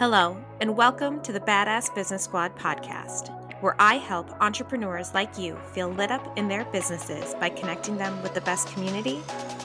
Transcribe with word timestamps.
Hello, 0.00 0.34
and 0.62 0.78
welcome 0.78 1.20
to 1.20 1.30
the 1.30 1.40
Badass 1.40 1.94
Business 1.94 2.24
Squad 2.24 2.56
podcast, 2.56 3.28
where 3.60 3.76
I 3.78 3.96
help 3.96 4.30
entrepreneurs 4.40 5.12
like 5.12 5.36
you 5.36 5.58
feel 5.74 5.90
lit 5.90 6.10
up 6.10 6.38
in 6.38 6.48
their 6.48 6.64
businesses 6.64 7.34
by 7.34 7.50
connecting 7.50 7.98
them 7.98 8.22
with 8.22 8.32
the 8.32 8.40
best 8.40 8.68
community, 8.68 9.20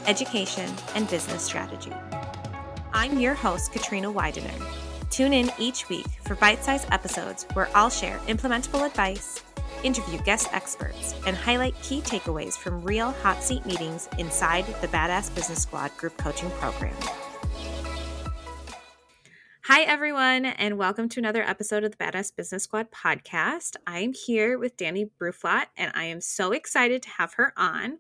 education, 0.08 0.70
and 0.94 1.10
business 1.10 1.42
strategy. 1.42 1.94
I'm 2.92 3.18
your 3.18 3.34
host, 3.34 3.72
Katrina 3.72 4.12
Widener. 4.12 4.52
Tune 5.10 5.32
in 5.32 5.54
each 5.58 5.88
week 5.88 6.08
for 6.26 6.36
bite 6.36 6.66
sized 6.66 6.90
episodes 6.92 7.48
where 7.54 7.70
I'll 7.74 7.90
share 7.90 8.18
implementable 8.28 8.86
advice, 8.86 9.42
interview 9.84 10.22
guest 10.24 10.50
experts, 10.52 11.16
and 11.26 11.38
highlight 11.38 11.82
key 11.82 12.02
takeaways 12.02 12.58
from 12.58 12.84
real 12.84 13.12
hot 13.12 13.42
seat 13.42 13.66
meetings 13.66 14.10
inside 14.18 14.66
the 14.82 14.90
Badass 14.90 15.34
Business 15.34 15.62
Squad 15.62 15.96
group 15.96 16.18
coaching 16.18 16.52
program. 16.60 16.94
Hi, 19.68 19.82
everyone, 19.82 20.46
and 20.46 20.78
welcome 20.78 21.10
to 21.10 21.20
another 21.20 21.42
episode 21.42 21.84
of 21.84 21.90
the 21.90 21.98
Badass 21.98 22.36
Business 22.36 22.66
Squad 22.66 22.92
podcast. 22.92 23.78
I'm 23.88 24.14
here 24.14 24.60
with 24.60 24.78
Danny 24.78 25.10
Bruflat, 25.20 25.66
and 25.76 25.92
I 25.96 26.04
am 26.04 26.22
so 26.22 26.52
excited 26.52 27.02
to 27.02 27.10
have 27.10 27.34
her 27.34 27.52
on. 27.58 27.98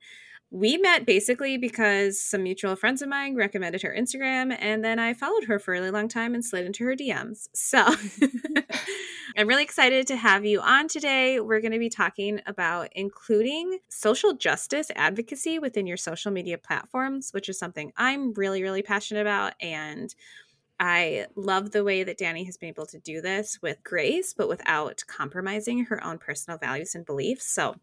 We 0.51 0.77
met 0.77 1.07
basically 1.07 1.57
because 1.57 2.21
some 2.21 2.43
mutual 2.43 2.75
friends 2.75 3.01
of 3.01 3.09
mine 3.09 3.35
recommended 3.35 3.81
her 3.81 3.95
Instagram, 3.97 4.55
and 4.59 4.85
then 4.85 4.99
I 4.99 5.15
followed 5.15 5.45
her 5.45 5.57
for 5.57 5.73
a 5.73 5.79
really 5.79 5.89
long 5.89 6.07
time 6.07 6.35
and 6.35 6.45
slid 6.45 6.67
into 6.67 6.85
her 6.85 6.95
DMs. 6.95 7.47
So 7.55 7.83
I'm 9.35 9.47
really 9.47 9.63
excited 9.63 10.05
to 10.07 10.15
have 10.17 10.45
you 10.45 10.61
on 10.61 10.87
today. 10.87 11.39
We're 11.39 11.61
going 11.61 11.73
to 11.73 11.79
be 11.79 11.89
talking 11.89 12.41
about 12.45 12.89
including 12.91 13.79
social 13.89 14.33
justice 14.33 14.91
advocacy 14.95 15.57
within 15.57 15.87
your 15.87 15.97
social 15.97 16.31
media 16.31 16.59
platforms, 16.59 17.31
which 17.31 17.49
is 17.49 17.57
something 17.57 17.91
I'm 17.97 18.33
really, 18.35 18.61
really 18.61 18.83
passionate 18.83 19.21
about. 19.21 19.53
And 19.59 20.13
I 20.79 21.27
love 21.35 21.71
the 21.71 21.83
way 21.83 22.03
that 22.03 22.17
Danny 22.17 22.43
has 22.45 22.57
been 22.57 22.69
able 22.69 22.85
to 22.87 22.99
do 22.99 23.21
this 23.21 23.59
with 23.61 23.83
grace, 23.83 24.33
but 24.33 24.49
without 24.49 25.03
compromising 25.07 25.85
her 25.85 26.03
own 26.03 26.17
personal 26.17 26.57
values 26.57 26.95
and 26.95 27.05
beliefs. 27.05 27.45
So 27.45 27.75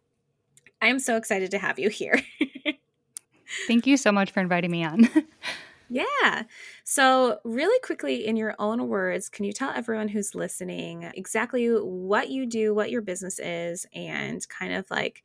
I 0.81 0.87
am 0.87 0.99
so 0.99 1.17
excited 1.17 1.49
to 1.51 1.57
have 1.57 1.79
you 1.79 1.89
here. 1.89 2.21
Thank 3.67 3.87
you 3.87 3.97
so 3.97 4.11
much 4.11 4.31
for 4.31 4.41
inviting 4.41 4.69
me 4.69 4.83
on. 4.83 5.07
yeah. 5.89 6.43
So, 6.83 7.39
really 7.43 7.79
quickly, 7.79 8.25
in 8.25 8.35
your 8.35 8.55
own 8.59 8.87
words, 8.87 9.29
can 9.29 9.45
you 9.45 9.53
tell 9.53 9.71
everyone 9.71 10.07
who's 10.07 10.35
listening 10.35 11.09
exactly 11.15 11.67
what 11.67 12.29
you 12.29 12.45
do, 12.45 12.73
what 12.73 12.91
your 12.91 13.01
business 13.01 13.39
is, 13.39 13.85
and 13.93 14.47
kind 14.49 14.73
of 14.73 14.89
like 14.89 15.23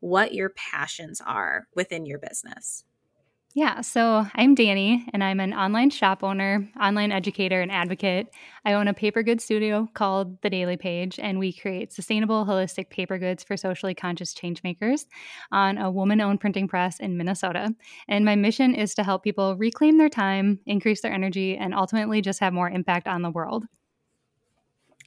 what 0.00 0.34
your 0.34 0.50
passions 0.50 1.22
are 1.24 1.68
within 1.74 2.04
your 2.04 2.18
business? 2.18 2.84
Yeah, 3.54 3.80
so 3.80 4.26
I'm 4.34 4.54
Danny, 4.54 5.06
and 5.12 5.24
I'm 5.24 5.40
an 5.40 5.52
online 5.54 5.90
shop 5.90 6.22
owner, 6.22 6.68
online 6.80 7.10
educator, 7.10 7.60
and 7.60 7.72
advocate. 7.72 8.28
I 8.64 8.74
own 8.74 8.86
a 8.88 8.94
paper 8.94 9.22
goods 9.22 9.42
studio 9.42 9.88
called 9.94 10.40
The 10.42 10.50
Daily 10.50 10.76
Page, 10.76 11.18
and 11.18 11.38
we 11.38 11.52
create 11.52 11.92
sustainable, 11.92 12.44
holistic 12.44 12.90
paper 12.90 13.18
goods 13.18 13.42
for 13.42 13.56
socially 13.56 13.94
conscious 13.94 14.34
changemakers 14.34 15.06
on 15.50 15.78
a 15.78 15.90
woman 15.90 16.20
owned 16.20 16.40
printing 16.40 16.68
press 16.68 17.00
in 17.00 17.16
Minnesota. 17.16 17.74
And 18.06 18.24
my 18.24 18.36
mission 18.36 18.74
is 18.74 18.94
to 18.94 19.02
help 19.02 19.24
people 19.24 19.56
reclaim 19.56 19.96
their 19.98 20.10
time, 20.10 20.60
increase 20.66 21.00
their 21.00 21.12
energy, 21.12 21.56
and 21.56 21.74
ultimately 21.74 22.20
just 22.20 22.40
have 22.40 22.52
more 22.52 22.68
impact 22.70 23.08
on 23.08 23.22
the 23.22 23.30
world. 23.30 23.64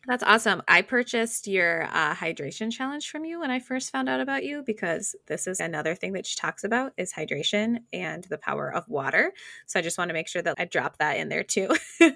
That's 0.08 0.24
awesome. 0.24 0.64
I 0.68 0.82
purchased 0.82 1.46
your 1.46 1.84
uh, 1.84 2.16
hydration 2.16 2.72
challenge 2.72 3.10
from 3.12 3.24
you 3.24 3.40
when 3.40 3.52
I 3.52 3.60
first 3.60 3.92
found 3.92 4.10
out 4.10 4.20
about 4.20 4.44
you 4.44 4.64
because 4.66 5.16
this 5.28 5.46
is 5.46 5.60
another 5.60 5.94
thing 5.94 6.14
that 6.14 6.26
she 6.26 6.36
talks 6.36 6.64
about 6.64 6.94
is 6.98 7.14
hydration 7.14 7.82
and 7.94 8.24
the 8.24 8.40
power 8.40 8.74
of 8.74 8.90
water. 8.90 9.32
So 9.68 9.78
I 9.78 9.84
just 9.84 10.00
want 10.00 10.10
to 10.10 10.14
make 10.14 10.28
sure 10.28 10.42
that 10.42 10.56
I 10.58 10.66
drop 10.66 10.98
that 10.98 11.18
in 11.18 11.30
there 11.30 11.44
too. 11.44 11.70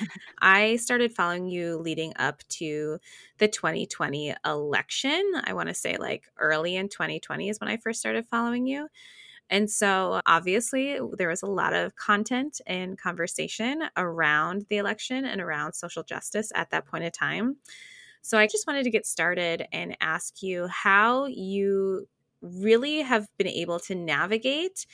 I 0.40 0.76
started 0.76 1.12
following 1.12 1.46
you 1.48 1.76
leading 1.76 2.14
up 2.16 2.42
to 2.50 2.98
the 3.36 3.48
2020 3.48 4.34
election. 4.46 5.22
I 5.44 5.52
want 5.52 5.68
to 5.68 5.74
say 5.74 5.98
like 5.98 6.24
early 6.38 6.74
in 6.76 6.88
2020 6.88 7.50
is 7.50 7.60
when 7.60 7.68
I 7.68 7.76
first 7.76 8.00
started 8.00 8.26
following 8.30 8.66
you. 8.66 8.88
And 9.48 9.70
so, 9.70 10.20
obviously, 10.26 10.98
there 11.16 11.28
was 11.28 11.42
a 11.42 11.46
lot 11.46 11.72
of 11.72 11.96
content 11.96 12.60
and 12.66 12.98
conversation 12.98 13.84
around 13.96 14.66
the 14.68 14.78
election 14.78 15.24
and 15.24 15.40
around 15.40 15.74
social 15.74 16.02
justice 16.02 16.50
at 16.54 16.70
that 16.70 16.86
point 16.86 17.04
in 17.04 17.12
time. 17.12 17.56
So, 18.22 18.38
I 18.38 18.46
just 18.46 18.66
wanted 18.66 18.84
to 18.84 18.90
get 18.90 19.06
started 19.06 19.66
and 19.72 19.96
ask 20.00 20.42
you 20.42 20.66
how 20.68 21.26
you 21.26 22.08
really 22.42 23.02
have 23.02 23.28
been 23.38 23.48
able 23.48 23.80
to 23.80 23.94
navigate 23.94 24.86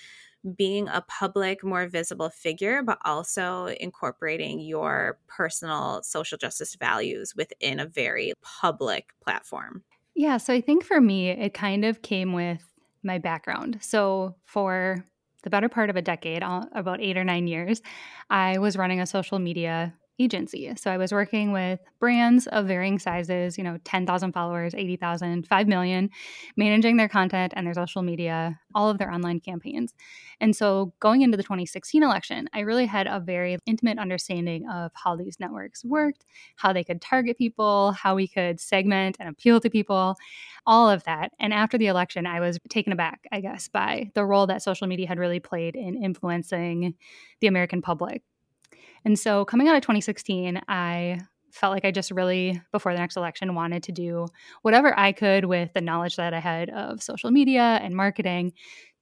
being 0.56 0.88
a 0.88 1.02
public, 1.02 1.62
more 1.62 1.86
visible 1.86 2.28
figure, 2.30 2.82
but 2.82 2.98
also 3.04 3.66
incorporating 3.66 4.58
your 4.60 5.18
personal 5.28 6.02
social 6.02 6.36
justice 6.36 6.74
values 6.74 7.34
within 7.36 7.78
a 7.78 7.86
very 7.86 8.32
public 8.42 9.10
platform. 9.22 9.84
Yeah. 10.14 10.36
So 10.36 10.52
I 10.52 10.60
think 10.60 10.84
for 10.84 11.00
me, 11.00 11.30
it 11.30 11.54
kind 11.54 11.84
of 11.84 12.02
came 12.02 12.32
with 12.32 12.71
my 13.02 13.18
background. 13.18 13.78
So, 13.80 14.36
for 14.44 15.04
the 15.42 15.50
better 15.50 15.68
part 15.68 15.90
of 15.90 15.96
a 15.96 16.02
decade, 16.02 16.42
about 16.42 17.00
eight 17.00 17.16
or 17.16 17.24
nine 17.24 17.46
years, 17.48 17.82
I 18.30 18.58
was 18.58 18.76
running 18.76 19.00
a 19.00 19.06
social 19.06 19.38
media 19.38 19.94
agency. 20.18 20.72
So 20.76 20.90
I 20.90 20.96
was 20.96 21.12
working 21.12 21.52
with 21.52 21.80
brands 21.98 22.46
of 22.48 22.66
varying 22.66 22.98
sizes, 22.98 23.56
you 23.56 23.64
know, 23.64 23.78
10,000 23.84 24.32
followers, 24.32 24.74
80,000, 24.74 25.46
5 25.46 25.68
million, 25.68 26.10
managing 26.56 26.96
their 26.96 27.08
content 27.08 27.52
and 27.56 27.66
their 27.66 27.74
social 27.74 28.02
media, 28.02 28.58
all 28.74 28.90
of 28.90 28.98
their 28.98 29.10
online 29.10 29.40
campaigns. 29.40 29.94
And 30.40 30.54
so 30.54 30.92
going 31.00 31.22
into 31.22 31.36
the 31.36 31.42
2016 31.42 32.02
election, 32.02 32.48
I 32.52 32.60
really 32.60 32.86
had 32.86 33.06
a 33.06 33.20
very 33.20 33.56
intimate 33.66 33.98
understanding 33.98 34.68
of 34.70 34.92
how 34.94 35.16
these 35.16 35.38
networks 35.40 35.84
worked, 35.84 36.24
how 36.56 36.72
they 36.72 36.84
could 36.84 37.00
target 37.00 37.38
people, 37.38 37.92
how 37.92 38.14
we 38.14 38.28
could 38.28 38.60
segment 38.60 39.16
and 39.18 39.28
appeal 39.28 39.60
to 39.60 39.70
people, 39.70 40.16
all 40.66 40.90
of 40.90 41.04
that. 41.04 41.32
And 41.40 41.52
after 41.52 41.78
the 41.78 41.86
election, 41.86 42.26
I 42.26 42.40
was 42.40 42.58
taken 42.68 42.92
aback, 42.92 43.20
I 43.32 43.40
guess, 43.40 43.68
by 43.68 44.10
the 44.14 44.24
role 44.24 44.46
that 44.46 44.62
social 44.62 44.86
media 44.86 45.08
had 45.08 45.18
really 45.18 45.40
played 45.40 45.74
in 45.74 46.02
influencing 46.02 46.94
the 47.40 47.46
American 47.46 47.82
public 47.82 48.22
and 49.04 49.18
so 49.18 49.44
coming 49.44 49.68
out 49.68 49.76
of 49.76 49.82
2016, 49.82 50.60
I 50.68 51.20
felt 51.52 51.72
like 51.72 51.84
I 51.84 51.90
just 51.90 52.10
really, 52.10 52.60
before 52.72 52.92
the 52.92 52.98
next 52.98 53.16
election, 53.16 53.54
wanted 53.54 53.82
to 53.84 53.92
do 53.92 54.26
whatever 54.62 54.98
I 54.98 55.12
could 55.12 55.44
with 55.44 55.72
the 55.74 55.80
knowledge 55.80 56.16
that 56.16 56.32
I 56.32 56.40
had 56.40 56.70
of 56.70 57.02
social 57.02 57.30
media 57.30 57.78
and 57.82 57.94
marketing 57.94 58.52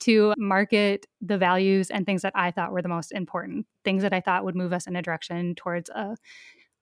to 0.01 0.35
market 0.37 1.07
the 1.21 1.39
values 1.39 1.91
and 1.91 2.05
things 2.05 2.23
that 2.23 2.33
I 2.35 2.51
thought 2.51 2.73
were 2.73 2.83
the 2.83 2.89
most 2.89 3.13
important, 3.13 3.67
things 3.85 4.03
that 4.03 4.13
I 4.13 4.21
thought 4.21 4.45
would 4.45 4.57
move 4.57 4.73
us 4.73 4.87
in 4.87 4.97
a 4.97 5.03
direction 5.03 5.55
towards 5.55 5.91
a 5.91 6.17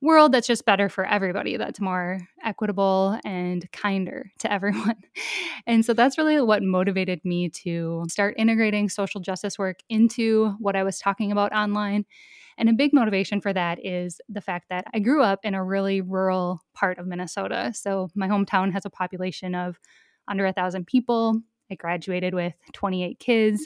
world 0.01 0.31
that's 0.31 0.47
just 0.47 0.65
better 0.65 0.87
for 0.87 1.05
everybody, 1.05 1.57
that's 1.57 1.81
more 1.81 2.19
equitable 2.43 3.19
and 3.25 3.69
kinder 3.71 4.31
to 4.39 4.51
everyone. 4.51 4.95
And 5.67 5.85
so 5.85 5.93
that's 5.93 6.17
really 6.17 6.41
what 6.41 6.63
motivated 6.63 7.23
me 7.23 7.49
to 7.49 8.05
start 8.09 8.35
integrating 8.37 8.89
social 8.89 9.21
justice 9.21 9.59
work 9.59 9.79
into 9.89 10.55
what 10.59 10.75
I 10.75 10.83
was 10.83 10.99
talking 10.99 11.31
about 11.31 11.53
online 11.53 12.05
and 12.59 12.69
a 12.69 12.73
big 12.73 12.93
motivation 12.93 13.39
for 13.39 13.53
that 13.53 13.83
is 13.83 14.19
the 14.27 14.41
fact 14.41 14.67
that 14.69 14.85
I 14.93 14.99
grew 14.99 15.23
up 15.23 15.39
in 15.43 15.55
a 15.55 15.63
really 15.63 16.01
rural 16.01 16.61
part 16.75 16.99
of 16.99 17.07
Minnesota. 17.07 17.71
So 17.73 18.09
my 18.15 18.27
hometown 18.27 18.73
has 18.73 18.85
a 18.85 18.89
population 18.89 19.55
of 19.55 19.79
under 20.27 20.45
a 20.45 20.53
thousand 20.53 20.85
people. 20.85 21.41
I 21.71 21.75
graduated 21.75 22.33
with 22.33 22.53
28 22.73 23.17
kids. 23.19 23.65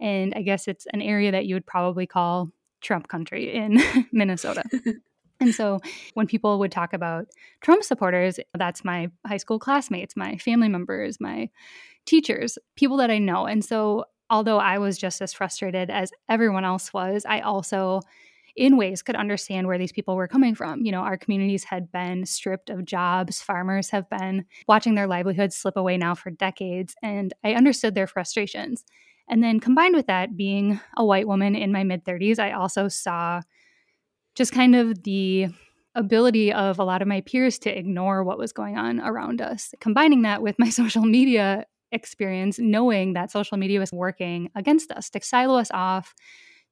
And 0.00 0.32
I 0.34 0.42
guess 0.42 0.66
it's 0.66 0.86
an 0.92 1.02
area 1.02 1.30
that 1.30 1.46
you 1.46 1.54
would 1.54 1.66
probably 1.66 2.06
call 2.06 2.48
Trump 2.80 3.06
country 3.08 3.54
in 3.54 3.80
Minnesota. 4.12 4.64
And 5.42 5.52
so 5.52 5.80
when 6.14 6.28
people 6.28 6.60
would 6.60 6.70
talk 6.70 6.92
about 6.92 7.26
Trump 7.62 7.82
supporters, 7.82 8.38
that's 8.54 8.84
my 8.84 9.10
high 9.26 9.38
school 9.38 9.58
classmates, 9.58 10.14
my 10.16 10.36
family 10.36 10.68
members, 10.68 11.20
my 11.20 11.50
teachers, 12.06 12.58
people 12.76 12.96
that 12.98 13.10
I 13.10 13.18
know. 13.18 13.46
And 13.46 13.64
so 13.64 14.04
although 14.32 14.58
I 14.58 14.78
was 14.78 14.96
just 14.96 15.20
as 15.20 15.34
frustrated 15.34 15.90
as 15.90 16.10
everyone 16.28 16.64
else 16.64 16.92
was, 16.92 17.26
I 17.28 17.40
also, 17.40 18.00
in 18.56 18.78
ways, 18.78 19.02
could 19.02 19.14
understand 19.14 19.66
where 19.66 19.76
these 19.76 19.92
people 19.92 20.16
were 20.16 20.26
coming 20.26 20.54
from. 20.54 20.80
You 20.80 20.90
know, 20.90 21.02
our 21.02 21.18
communities 21.18 21.64
had 21.64 21.92
been 21.92 22.24
stripped 22.24 22.70
of 22.70 22.86
jobs, 22.86 23.42
farmers 23.42 23.90
have 23.90 24.08
been 24.08 24.46
watching 24.66 24.94
their 24.94 25.06
livelihoods 25.06 25.54
slip 25.54 25.76
away 25.76 25.98
now 25.98 26.14
for 26.14 26.30
decades, 26.30 26.94
and 27.02 27.34
I 27.44 27.52
understood 27.52 27.94
their 27.94 28.06
frustrations. 28.06 28.84
And 29.28 29.44
then 29.44 29.60
combined 29.60 29.94
with 29.94 30.06
that, 30.06 30.34
being 30.34 30.80
a 30.96 31.04
white 31.04 31.28
woman 31.28 31.54
in 31.54 31.70
my 31.70 31.84
mid 31.84 32.02
30s, 32.04 32.38
I 32.38 32.52
also 32.52 32.88
saw 32.88 33.42
just 34.34 34.52
kind 34.52 34.74
of 34.74 35.02
the 35.02 35.48
ability 35.94 36.50
of 36.54 36.78
a 36.78 36.84
lot 36.84 37.02
of 37.02 37.08
my 37.08 37.20
peers 37.20 37.58
to 37.58 37.78
ignore 37.78 38.24
what 38.24 38.38
was 38.38 38.52
going 38.54 38.78
on 38.78 38.98
around 38.98 39.42
us. 39.42 39.74
Combining 39.78 40.22
that 40.22 40.40
with 40.40 40.58
my 40.58 40.70
social 40.70 41.04
media 41.04 41.66
experience 41.92 42.58
knowing 42.58 43.12
that 43.12 43.30
social 43.30 43.58
media 43.58 43.80
was 43.80 43.92
working 43.92 44.50
against 44.54 44.90
us 44.90 45.10
to 45.10 45.20
silo 45.22 45.58
us 45.58 45.70
off, 45.72 46.14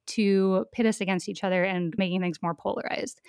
to 0.07 0.65
pit 0.73 0.85
us 0.85 1.01
against 1.01 1.29
each 1.29 1.43
other, 1.43 1.63
and 1.63 1.93
making 1.97 2.21
things 2.21 2.39
more 2.41 2.55
polarized. 2.55 3.21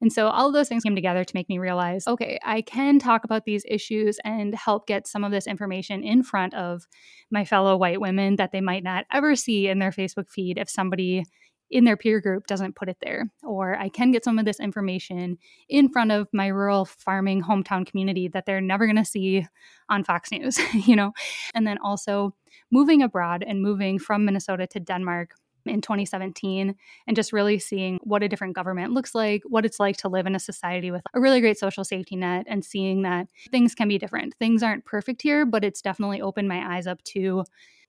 And 0.00 0.12
so 0.12 0.28
all 0.28 0.46
of 0.46 0.52
those 0.52 0.68
things 0.68 0.84
came 0.84 0.94
together 0.94 1.24
to 1.24 1.34
make 1.34 1.48
me 1.48 1.58
realize 1.58 2.06
okay, 2.06 2.38
I 2.44 2.62
can 2.62 2.98
talk 2.98 3.24
about 3.24 3.44
these 3.44 3.64
issues 3.68 4.18
and 4.24 4.54
help 4.54 4.86
get 4.86 5.08
some 5.08 5.24
of 5.24 5.32
this 5.32 5.46
information 5.46 6.04
in 6.04 6.22
front 6.22 6.54
of 6.54 6.86
my 7.30 7.44
fellow 7.44 7.76
white 7.76 8.00
women 8.00 8.36
that 8.36 8.52
they 8.52 8.60
might 8.60 8.84
not 8.84 9.06
ever 9.12 9.34
see 9.34 9.68
in 9.68 9.80
their 9.80 9.90
Facebook 9.90 10.30
feed 10.30 10.58
if 10.58 10.70
somebody 10.70 11.24
in 11.70 11.84
their 11.84 11.96
peer 11.96 12.20
group 12.20 12.46
doesn't 12.46 12.76
put 12.76 12.88
it 12.88 12.96
there. 13.00 13.30
Or 13.42 13.76
I 13.76 13.88
can 13.88 14.10
get 14.10 14.24
some 14.24 14.38
of 14.38 14.44
this 14.44 14.60
information 14.60 15.38
in 15.68 15.88
front 15.90 16.12
of 16.12 16.28
my 16.32 16.46
rural 16.46 16.84
farming 16.84 17.42
hometown 17.42 17.86
community 17.86 18.28
that 18.28 18.46
they're 18.46 18.60
never 18.60 18.86
going 18.86 18.96
to 18.96 19.04
see 19.04 19.46
on 19.88 20.04
Fox 20.04 20.30
News, 20.30 20.58
you 20.86 20.96
know? 20.96 21.12
And 21.54 21.66
then 21.66 21.78
also 21.82 22.34
moving 22.70 23.02
abroad 23.02 23.44
and 23.46 23.62
moving 23.62 23.98
from 23.98 24.24
Minnesota 24.24 24.66
to 24.68 24.80
Denmark 24.80 25.34
in 25.70 25.80
2017 25.80 26.74
and 27.06 27.16
just 27.16 27.32
really 27.32 27.58
seeing 27.58 27.98
what 28.02 28.22
a 28.22 28.28
different 28.28 28.54
government 28.54 28.92
looks 28.92 29.14
like, 29.14 29.42
what 29.44 29.64
it's 29.64 29.80
like 29.80 29.96
to 29.98 30.08
live 30.08 30.26
in 30.26 30.34
a 30.34 30.40
society 30.40 30.90
with 30.90 31.02
a 31.14 31.20
really 31.20 31.40
great 31.40 31.58
social 31.58 31.84
safety 31.84 32.16
net, 32.16 32.46
and 32.48 32.64
seeing 32.64 33.02
that 33.02 33.28
things 33.50 33.74
can 33.74 33.88
be 33.88 33.98
different. 33.98 34.34
Things 34.38 34.62
aren't 34.62 34.84
perfect 34.84 35.22
here, 35.22 35.46
but 35.46 35.64
it's 35.64 35.82
definitely 35.82 36.20
opened 36.20 36.48
my 36.48 36.76
eyes 36.76 36.86
up 36.86 37.02
to 37.04 37.44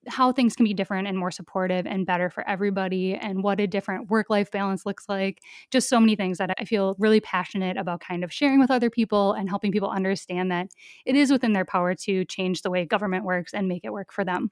how 0.08 0.32
things 0.32 0.56
can 0.56 0.64
be 0.64 0.74
different 0.74 1.08
and 1.08 1.18
more 1.18 1.32
supportive 1.32 1.86
and 1.86 2.06
better 2.06 2.30
for 2.30 2.48
everybody 2.48 3.16
and 3.16 3.44
what 3.44 3.60
a 3.60 3.68
different 3.68 4.10
work 4.10 4.30
life 4.30 4.50
balance 4.50 4.86
looks 4.86 5.10
like. 5.10 5.42
Just 5.72 5.90
so 5.90 6.00
many 6.00 6.16
things 6.16 6.38
that 6.38 6.52
I 6.58 6.66
feel 6.66 6.96
really 7.00 7.20
passionate 7.20 7.78
about 7.78 8.00
kind 8.00 8.24
of 8.24 8.32
sharing 8.32 8.60
with 8.60 8.72
other 8.72 8.90
people 8.90 9.34
and 9.34 9.50
helping 9.50 9.72
people 9.72 9.90
understand 9.90 10.52
that 10.52 10.70
it 11.06 11.16
is 11.16 11.32
within 11.32 11.54
their 11.54 11.66
power 11.66 11.96
to 11.96 12.26
change 12.26 12.62
the 12.62 12.72
way 12.72 12.86
government 12.86 13.26
works 13.26 13.54
and 13.54 13.68
make 13.68 13.84
it 13.84 13.92
work 13.92 14.12
for 14.14 14.24
them. 14.24 14.52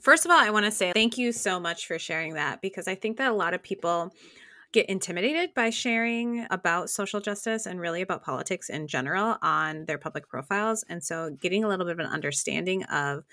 First 0.00 0.24
of 0.24 0.30
all, 0.30 0.38
I 0.38 0.50
want 0.50 0.66
to 0.66 0.70
say 0.70 0.92
thank 0.92 1.18
you 1.18 1.32
so 1.32 1.60
much 1.60 1.86
for 1.86 1.98
sharing 1.98 2.34
that 2.34 2.62
because 2.62 2.88
I 2.88 2.94
think 2.94 3.18
that 3.18 3.30
a 3.30 3.34
lot 3.34 3.54
of 3.54 3.62
people 3.62 4.12
get 4.72 4.88
intimidated 4.88 5.52
by 5.54 5.70
sharing 5.70 6.46
about 6.50 6.88
social 6.88 7.20
justice 7.20 7.66
and 7.66 7.78
really 7.78 8.00
about 8.00 8.24
politics 8.24 8.70
in 8.70 8.88
general 8.88 9.36
on 9.42 9.84
their 9.84 9.98
public 9.98 10.28
profiles. 10.28 10.84
And 10.88 11.04
so 11.04 11.36
getting 11.40 11.62
a 11.62 11.68
little 11.68 11.84
bit 11.84 11.92
of 11.92 11.98
an 11.98 12.06
understanding 12.06 12.84
of 12.84 13.24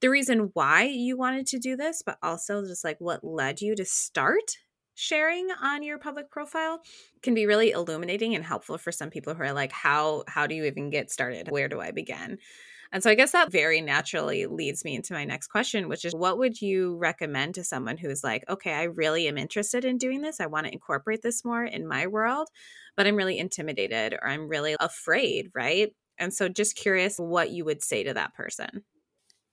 the 0.00 0.08
reason 0.08 0.50
why 0.54 0.84
you 0.84 1.16
wanted 1.16 1.46
to 1.48 1.58
do 1.58 1.76
this, 1.76 2.02
but 2.04 2.18
also 2.22 2.64
just 2.64 2.84
like 2.84 2.96
what 2.98 3.22
led 3.22 3.60
you 3.60 3.76
to 3.76 3.84
start 3.84 4.56
sharing 4.94 5.48
on 5.62 5.82
your 5.82 5.98
public 5.98 6.30
profile 6.30 6.80
can 7.22 7.34
be 7.34 7.46
really 7.46 7.70
illuminating 7.70 8.34
and 8.34 8.44
helpful 8.44 8.78
for 8.78 8.92
some 8.92 9.10
people 9.10 9.34
who 9.34 9.42
are 9.42 9.52
like 9.52 9.72
how 9.72 10.22
how 10.28 10.46
do 10.46 10.54
you 10.54 10.64
even 10.64 10.90
get 10.90 11.10
started 11.10 11.50
where 11.50 11.66
do 11.66 11.80
i 11.80 11.90
begin 11.90 12.36
and 12.92 13.02
so 13.02 13.10
I 13.10 13.14
guess 13.14 13.32
that 13.32 13.50
very 13.50 13.80
naturally 13.80 14.46
leads 14.46 14.84
me 14.84 14.94
into 14.94 15.14
my 15.14 15.24
next 15.24 15.48
question, 15.48 15.88
which 15.88 16.04
is 16.04 16.14
what 16.14 16.38
would 16.38 16.60
you 16.60 16.96
recommend 16.96 17.54
to 17.54 17.64
someone 17.64 17.96
who's 17.96 18.22
like, 18.22 18.44
okay, 18.48 18.72
I 18.72 18.84
really 18.84 19.26
am 19.28 19.38
interested 19.38 19.84
in 19.84 19.98
doing 19.98 20.20
this. 20.20 20.40
I 20.40 20.46
want 20.46 20.66
to 20.66 20.72
incorporate 20.72 21.22
this 21.22 21.44
more 21.44 21.64
in 21.64 21.88
my 21.88 22.06
world, 22.06 22.48
but 22.96 23.06
I'm 23.06 23.16
really 23.16 23.38
intimidated 23.38 24.14
or 24.14 24.28
I'm 24.28 24.46
really 24.48 24.76
afraid, 24.78 25.50
right? 25.54 25.94
And 26.18 26.34
so 26.34 26.48
just 26.48 26.76
curious 26.76 27.16
what 27.16 27.50
you 27.50 27.64
would 27.64 27.82
say 27.82 28.04
to 28.04 28.14
that 28.14 28.34
person. 28.34 28.84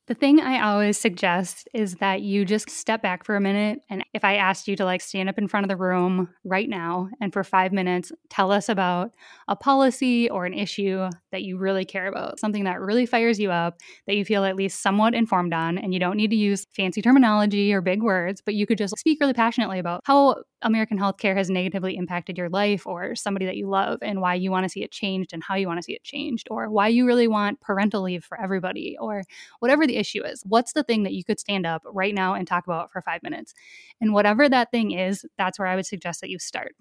The 0.09 0.15
thing 0.15 0.39
I 0.39 0.67
always 0.67 0.97
suggest 0.97 1.69
is 1.71 1.97
that 1.97 2.23
you 2.23 2.43
just 2.43 2.67
step 2.71 3.03
back 3.03 3.23
for 3.23 3.35
a 3.35 3.39
minute. 3.39 3.81
And 3.91 4.03
if 4.15 4.25
I 4.25 4.37
asked 4.37 4.67
you 4.67 4.75
to 4.77 4.83
like 4.83 5.01
stand 5.01 5.29
up 5.29 5.37
in 5.37 5.47
front 5.47 5.65
of 5.65 5.69
the 5.69 5.77
room 5.77 6.29
right 6.43 6.67
now 6.67 7.09
and 7.21 7.31
for 7.31 7.43
five 7.43 7.71
minutes, 7.71 8.11
tell 8.27 8.51
us 8.51 8.69
about 8.69 9.11
a 9.47 9.55
policy 9.55 10.27
or 10.27 10.47
an 10.47 10.55
issue 10.55 11.07
that 11.31 11.43
you 11.43 11.59
really 11.59 11.85
care 11.85 12.07
about, 12.07 12.39
something 12.39 12.63
that 12.63 12.81
really 12.81 13.05
fires 13.05 13.39
you 13.39 13.51
up, 13.51 13.77
that 14.07 14.15
you 14.15 14.25
feel 14.25 14.45
at 14.45 14.55
least 14.55 14.81
somewhat 14.81 15.13
informed 15.13 15.53
on, 15.53 15.77
and 15.77 15.93
you 15.93 15.99
don't 15.99 16.17
need 16.17 16.31
to 16.31 16.35
use 16.35 16.65
fancy 16.75 17.03
terminology 17.03 17.71
or 17.71 17.79
big 17.79 18.01
words, 18.01 18.41
but 18.43 18.55
you 18.55 18.65
could 18.65 18.79
just 18.79 18.97
speak 18.97 19.19
really 19.21 19.33
passionately 19.33 19.77
about 19.77 20.01
how 20.05 20.37
American 20.63 20.97
healthcare 20.97 21.37
has 21.37 21.51
negatively 21.51 21.95
impacted 21.95 22.35
your 22.35 22.49
life 22.49 22.87
or 22.87 23.15
somebody 23.15 23.45
that 23.45 23.57
you 23.57 23.69
love 23.69 23.99
and 24.01 24.21
why 24.21 24.33
you 24.33 24.49
want 24.49 24.65
to 24.65 24.69
see 24.69 24.83
it 24.83 24.91
changed 24.91 25.33
and 25.33 25.43
how 25.43 25.53
you 25.53 25.67
want 25.67 25.77
to 25.77 25.83
see 25.83 25.93
it 25.93 26.03
changed, 26.03 26.47
or 26.49 26.67
why 26.67 26.87
you 26.87 27.05
really 27.05 27.27
want 27.27 27.61
parental 27.61 28.01
leave 28.01 28.25
for 28.25 28.41
everybody, 28.41 28.97
or 28.99 29.21
whatever 29.59 29.85
the 29.85 29.98
issue 29.99 30.23
is. 30.23 30.41
What's 30.45 30.73
the 30.73 30.83
thing 30.83 31.03
that 31.03 31.13
you 31.13 31.23
could 31.23 31.39
stand 31.39 31.65
up 31.65 31.83
right 31.85 32.15
now 32.15 32.33
and 32.33 32.47
talk 32.47 32.65
about 32.65 32.91
for 32.91 33.01
five 33.01 33.21
minutes? 33.21 33.53
And 34.01 34.13
whatever 34.13 34.49
that 34.49 34.71
thing 34.71 34.91
is, 34.91 35.25
that's 35.37 35.59
where 35.59 35.67
I 35.67 35.75
would 35.75 35.85
suggest 35.85 36.21
that 36.21 36.29
you 36.29 36.39
start. 36.39 36.75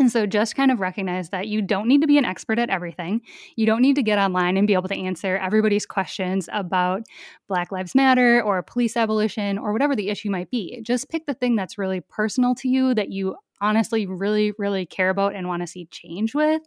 And 0.00 0.10
so 0.10 0.24
just 0.24 0.56
kind 0.56 0.70
of 0.70 0.80
recognize 0.80 1.28
that 1.28 1.48
you 1.48 1.60
don't 1.60 1.86
need 1.86 2.00
to 2.00 2.06
be 2.06 2.16
an 2.16 2.24
expert 2.24 2.58
at 2.58 2.70
everything. 2.70 3.20
You 3.56 3.66
don't 3.66 3.82
need 3.82 3.96
to 3.96 4.02
get 4.02 4.18
online 4.18 4.56
and 4.56 4.66
be 4.66 4.72
able 4.72 4.88
to 4.88 4.96
answer 4.96 5.36
everybody's 5.36 5.84
questions 5.84 6.48
about 6.52 7.02
Black 7.48 7.70
Lives 7.70 7.94
Matter 7.94 8.42
or 8.42 8.62
police 8.62 8.96
abolition 8.96 9.58
or 9.58 9.74
whatever 9.74 9.94
the 9.94 10.08
issue 10.08 10.30
might 10.30 10.50
be. 10.50 10.80
Just 10.80 11.10
pick 11.10 11.26
the 11.26 11.34
thing 11.34 11.54
that's 11.54 11.76
really 11.76 12.00
personal 12.00 12.54
to 12.56 12.68
you 12.68 12.94
that 12.94 13.10
you 13.10 13.36
honestly 13.60 14.06
really, 14.06 14.52
really 14.56 14.86
care 14.86 15.10
about 15.10 15.34
and 15.34 15.46
want 15.46 15.60
to 15.62 15.66
see 15.66 15.84
change 15.90 16.34
with 16.34 16.62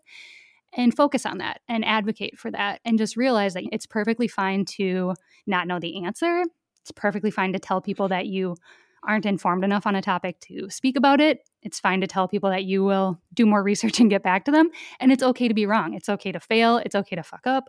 and 0.75 0.95
focus 0.95 1.25
on 1.25 1.37
that 1.39 1.61
and 1.67 1.85
advocate 1.85 2.37
for 2.37 2.51
that 2.51 2.81
and 2.85 2.97
just 2.97 3.17
realize 3.17 3.53
that 3.53 3.63
it's 3.71 3.85
perfectly 3.85 4.27
fine 4.27 4.65
to 4.65 5.13
not 5.45 5.67
know 5.67 5.79
the 5.79 6.03
answer. 6.03 6.43
It's 6.81 6.91
perfectly 6.91 7.31
fine 7.31 7.53
to 7.53 7.59
tell 7.59 7.81
people 7.81 8.07
that 8.09 8.27
you 8.27 8.55
aren't 9.05 9.25
informed 9.25 9.63
enough 9.63 9.85
on 9.85 9.95
a 9.95 10.01
topic 10.01 10.39
to 10.39 10.69
speak 10.69 10.95
about 10.95 11.19
it. 11.19 11.39
It's 11.61 11.79
fine 11.79 12.01
to 12.01 12.07
tell 12.07 12.27
people 12.27 12.49
that 12.49 12.63
you 12.63 12.83
will 12.83 13.19
do 13.33 13.45
more 13.45 13.63
research 13.63 13.99
and 13.99 14.09
get 14.09 14.23
back 14.23 14.45
to 14.45 14.51
them. 14.51 14.69
And 14.99 15.11
it's 15.11 15.23
okay 15.23 15.47
to 15.47 15.53
be 15.53 15.65
wrong. 15.65 15.93
It's 15.93 16.09
okay 16.09 16.31
to 16.31 16.39
fail. 16.39 16.77
It's 16.77 16.95
okay 16.95 17.15
to 17.15 17.23
fuck 17.23 17.45
up. 17.45 17.67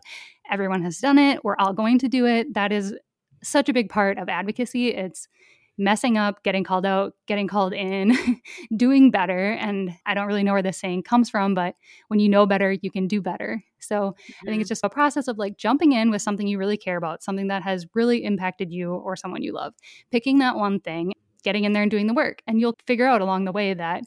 Everyone 0.49 0.81
has 0.83 0.99
done 0.99 1.17
it. 1.17 1.43
We're 1.43 1.57
all 1.57 1.73
going 1.73 1.99
to 1.99 2.07
do 2.07 2.25
it. 2.25 2.53
That 2.53 2.71
is 2.71 2.95
such 3.43 3.69
a 3.69 3.73
big 3.73 3.89
part 3.89 4.17
of 4.17 4.29
advocacy. 4.29 4.89
It's 4.89 5.27
messing 5.77 6.17
up, 6.17 6.43
getting 6.43 6.63
called 6.63 6.85
out, 6.85 7.13
getting 7.27 7.47
called 7.47 7.73
in, 7.73 8.15
doing 8.75 9.11
better. 9.11 9.51
And 9.51 9.91
I 10.05 10.13
don't 10.13 10.27
really 10.27 10.43
know 10.43 10.53
where 10.53 10.61
this 10.61 10.77
saying 10.77 11.03
comes 11.03 11.29
from, 11.29 11.53
but 11.53 11.75
when 12.07 12.19
you 12.19 12.29
know 12.29 12.45
better, 12.45 12.71
you 12.81 12.91
can 12.91 13.07
do 13.07 13.21
better. 13.21 13.63
So 13.79 13.95
mm-hmm. 13.95 14.47
I 14.47 14.51
think 14.51 14.61
it's 14.61 14.69
just 14.69 14.83
a 14.83 14.89
process 14.89 15.27
of 15.27 15.37
like 15.37 15.57
jumping 15.57 15.91
in 15.91 16.11
with 16.11 16.21
something 16.21 16.47
you 16.47 16.57
really 16.57 16.77
care 16.77 16.97
about, 16.97 17.23
something 17.23 17.47
that 17.47 17.63
has 17.63 17.85
really 17.93 18.23
impacted 18.23 18.71
you 18.71 18.93
or 18.93 19.15
someone 19.15 19.43
you 19.43 19.53
love, 19.53 19.73
picking 20.11 20.39
that 20.39 20.55
one 20.55 20.79
thing, 20.79 21.13
getting 21.43 21.65
in 21.65 21.73
there 21.73 21.83
and 21.83 21.91
doing 21.91 22.07
the 22.07 22.13
work. 22.13 22.41
And 22.47 22.59
you'll 22.59 22.77
figure 22.87 23.07
out 23.07 23.21
along 23.21 23.45
the 23.45 23.51
way 23.51 23.73
that 23.73 24.03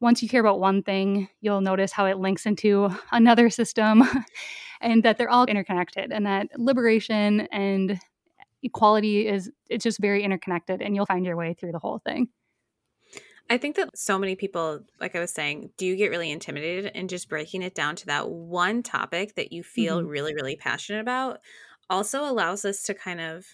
once 0.00 0.22
you 0.22 0.28
care 0.28 0.40
about 0.40 0.58
one 0.58 0.82
thing, 0.82 1.28
you'll 1.40 1.60
notice 1.60 1.92
how 1.92 2.06
it 2.06 2.18
links 2.18 2.44
into 2.44 2.90
another 3.12 3.48
system 3.50 4.02
and 4.80 5.04
that 5.04 5.16
they're 5.16 5.30
all 5.30 5.44
interconnected 5.44 6.10
and 6.10 6.26
that 6.26 6.48
liberation 6.58 7.42
and 7.52 8.00
equality 8.62 9.26
is 9.26 9.50
it's 9.68 9.84
just 9.84 10.00
very 10.00 10.22
interconnected 10.22 10.82
and 10.82 10.94
you'll 10.94 11.06
find 11.06 11.24
your 11.24 11.36
way 11.36 11.54
through 11.54 11.72
the 11.72 11.78
whole 11.78 11.98
thing. 11.98 12.28
I 13.50 13.58
think 13.58 13.76
that 13.76 13.98
so 13.98 14.18
many 14.18 14.34
people, 14.34 14.80
like 15.00 15.14
I 15.14 15.20
was 15.20 15.32
saying, 15.32 15.70
do 15.76 15.94
get 15.96 16.10
really 16.10 16.30
intimidated 16.30 16.92
and 16.94 17.10
just 17.10 17.28
breaking 17.28 17.62
it 17.62 17.74
down 17.74 17.96
to 17.96 18.06
that 18.06 18.30
one 18.30 18.82
topic 18.82 19.34
that 19.34 19.52
you 19.52 19.62
feel 19.62 19.98
mm-hmm. 19.98 20.08
really, 20.08 20.34
really 20.34 20.56
passionate 20.56 21.00
about 21.00 21.40
also 21.90 22.24
allows 22.24 22.64
us 22.64 22.82
to 22.84 22.94
kind 22.94 23.20
of 23.20 23.44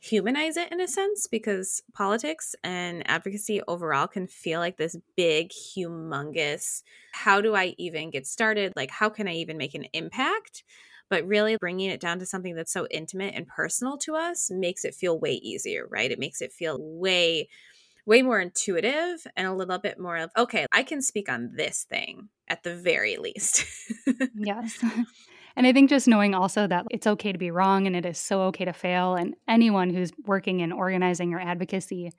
humanize 0.00 0.56
it 0.56 0.72
in 0.72 0.80
a 0.80 0.88
sense 0.88 1.26
because 1.26 1.82
politics 1.92 2.56
and 2.64 3.08
advocacy 3.08 3.60
overall 3.68 4.08
can 4.08 4.26
feel 4.26 4.58
like 4.58 4.78
this 4.78 4.96
big, 5.14 5.50
humongous, 5.50 6.82
how 7.12 7.40
do 7.40 7.54
I 7.54 7.74
even 7.76 8.10
get 8.10 8.26
started? 8.26 8.72
Like, 8.74 8.90
how 8.90 9.10
can 9.10 9.28
I 9.28 9.34
even 9.34 9.58
make 9.58 9.74
an 9.74 9.84
impact? 9.92 10.64
But 11.10 11.26
really 11.26 11.56
bringing 11.58 11.90
it 11.90 12.00
down 12.00 12.18
to 12.20 12.26
something 12.26 12.54
that's 12.54 12.72
so 12.72 12.86
intimate 12.90 13.34
and 13.34 13.46
personal 13.46 13.98
to 13.98 14.14
us 14.14 14.50
makes 14.50 14.84
it 14.84 14.94
feel 14.94 15.18
way 15.18 15.32
easier, 15.32 15.86
right? 15.90 16.10
It 16.10 16.18
makes 16.18 16.40
it 16.40 16.52
feel 16.52 16.78
way 16.80 17.48
way 18.06 18.22
more 18.22 18.40
intuitive 18.40 19.26
and 19.36 19.46
a 19.46 19.52
little 19.52 19.78
bit 19.78 19.98
more 20.00 20.16
of 20.16 20.30
okay, 20.36 20.66
I 20.72 20.82
can 20.82 21.02
speak 21.02 21.28
on 21.28 21.50
this 21.54 21.84
thing 21.88 22.28
at 22.48 22.62
the 22.62 22.74
very 22.74 23.16
least. 23.18 23.66
yes. 24.34 24.82
And 25.56 25.66
I 25.66 25.72
think 25.72 25.90
just 25.90 26.08
knowing 26.08 26.34
also 26.34 26.66
that 26.68 26.86
it's 26.90 27.08
okay 27.08 27.32
to 27.32 27.38
be 27.38 27.50
wrong 27.50 27.86
and 27.86 27.96
it 27.96 28.06
is 28.06 28.18
so 28.18 28.42
okay 28.44 28.64
to 28.64 28.72
fail. 28.72 29.14
And 29.16 29.34
anyone 29.48 29.90
who's 29.90 30.12
working 30.24 30.60
in 30.60 30.72
organizing 30.72 31.34
or 31.34 31.40
advocacy 31.40 32.12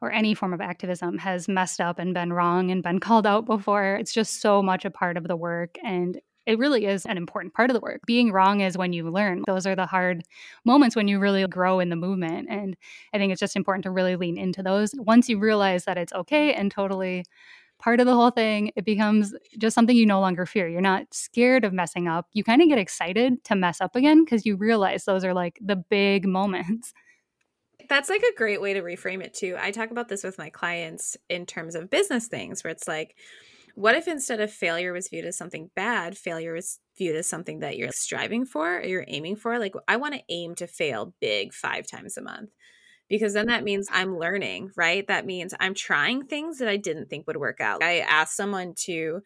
or 0.00 0.12
any 0.12 0.34
form 0.34 0.52
of 0.52 0.60
activism 0.60 1.18
has 1.18 1.48
messed 1.48 1.80
up 1.80 1.98
and 1.98 2.14
been 2.14 2.32
wrong 2.32 2.70
and 2.70 2.82
been 2.82 3.00
called 3.00 3.26
out 3.26 3.46
before. 3.46 3.96
It's 3.96 4.12
just 4.12 4.40
so 4.40 4.62
much 4.62 4.84
a 4.84 4.90
part 4.90 5.16
of 5.16 5.26
the 5.26 5.36
work. 5.36 5.76
And 5.84 6.20
it 6.48 6.58
really 6.58 6.86
is 6.86 7.04
an 7.04 7.18
important 7.18 7.52
part 7.52 7.68
of 7.68 7.74
the 7.74 7.80
work. 7.80 8.00
Being 8.06 8.32
wrong 8.32 8.62
is 8.62 8.78
when 8.78 8.94
you 8.94 9.10
learn. 9.10 9.42
Those 9.46 9.66
are 9.66 9.76
the 9.76 9.84
hard 9.84 10.22
moments 10.64 10.96
when 10.96 11.06
you 11.06 11.18
really 11.18 11.46
grow 11.46 11.78
in 11.78 11.90
the 11.90 11.96
movement. 11.96 12.48
And 12.50 12.74
I 13.12 13.18
think 13.18 13.30
it's 13.30 13.38
just 13.38 13.54
important 13.54 13.82
to 13.82 13.90
really 13.90 14.16
lean 14.16 14.38
into 14.38 14.62
those. 14.62 14.94
Once 14.96 15.28
you 15.28 15.38
realize 15.38 15.84
that 15.84 15.98
it's 15.98 16.12
okay 16.14 16.54
and 16.54 16.70
totally 16.70 17.26
part 17.78 18.00
of 18.00 18.06
the 18.06 18.14
whole 18.14 18.30
thing, 18.30 18.72
it 18.76 18.86
becomes 18.86 19.34
just 19.58 19.74
something 19.74 19.94
you 19.94 20.06
no 20.06 20.20
longer 20.20 20.46
fear. 20.46 20.66
You're 20.68 20.80
not 20.80 21.12
scared 21.12 21.64
of 21.66 21.74
messing 21.74 22.08
up. 22.08 22.26
You 22.32 22.42
kind 22.44 22.62
of 22.62 22.68
get 22.68 22.78
excited 22.78 23.44
to 23.44 23.54
mess 23.54 23.82
up 23.82 23.94
again 23.94 24.24
because 24.24 24.46
you 24.46 24.56
realize 24.56 25.04
those 25.04 25.24
are 25.24 25.34
like 25.34 25.58
the 25.60 25.76
big 25.76 26.26
moments. 26.26 26.94
That's 27.90 28.08
like 28.08 28.22
a 28.22 28.36
great 28.36 28.62
way 28.62 28.72
to 28.72 28.80
reframe 28.80 29.22
it 29.22 29.34
too. 29.34 29.54
I 29.60 29.70
talk 29.70 29.90
about 29.90 30.08
this 30.08 30.24
with 30.24 30.38
my 30.38 30.48
clients 30.48 31.18
in 31.28 31.44
terms 31.44 31.74
of 31.74 31.90
business 31.90 32.26
things 32.26 32.64
where 32.64 32.70
it's 32.70 32.88
like, 32.88 33.16
what 33.78 33.94
if 33.94 34.08
instead 34.08 34.40
of 34.40 34.52
failure 34.52 34.92
was 34.92 35.08
viewed 35.08 35.24
as 35.24 35.38
something 35.38 35.70
bad, 35.76 36.18
failure 36.18 36.56
is 36.56 36.80
viewed 36.96 37.14
as 37.14 37.28
something 37.28 37.60
that 37.60 37.76
you're 37.76 37.92
striving 37.92 38.44
for 38.44 38.78
or 38.78 38.84
you're 38.84 39.04
aiming 39.06 39.36
for? 39.36 39.56
Like, 39.60 39.74
I 39.86 39.96
want 39.98 40.14
to 40.14 40.22
aim 40.28 40.56
to 40.56 40.66
fail 40.66 41.14
big 41.20 41.54
five 41.54 41.86
times 41.86 42.16
a 42.16 42.22
month 42.22 42.50
because 43.08 43.34
then 43.34 43.46
that 43.46 43.62
means 43.62 43.86
I'm 43.92 44.18
learning, 44.18 44.70
right? 44.76 45.06
That 45.06 45.26
means 45.26 45.54
I'm 45.60 45.74
trying 45.74 46.26
things 46.26 46.58
that 46.58 46.66
I 46.66 46.76
didn't 46.76 47.08
think 47.08 47.28
would 47.28 47.36
work 47.36 47.60
out. 47.60 47.84
I 47.84 48.00
asked 48.00 48.36
someone 48.36 48.74
to 48.86 49.20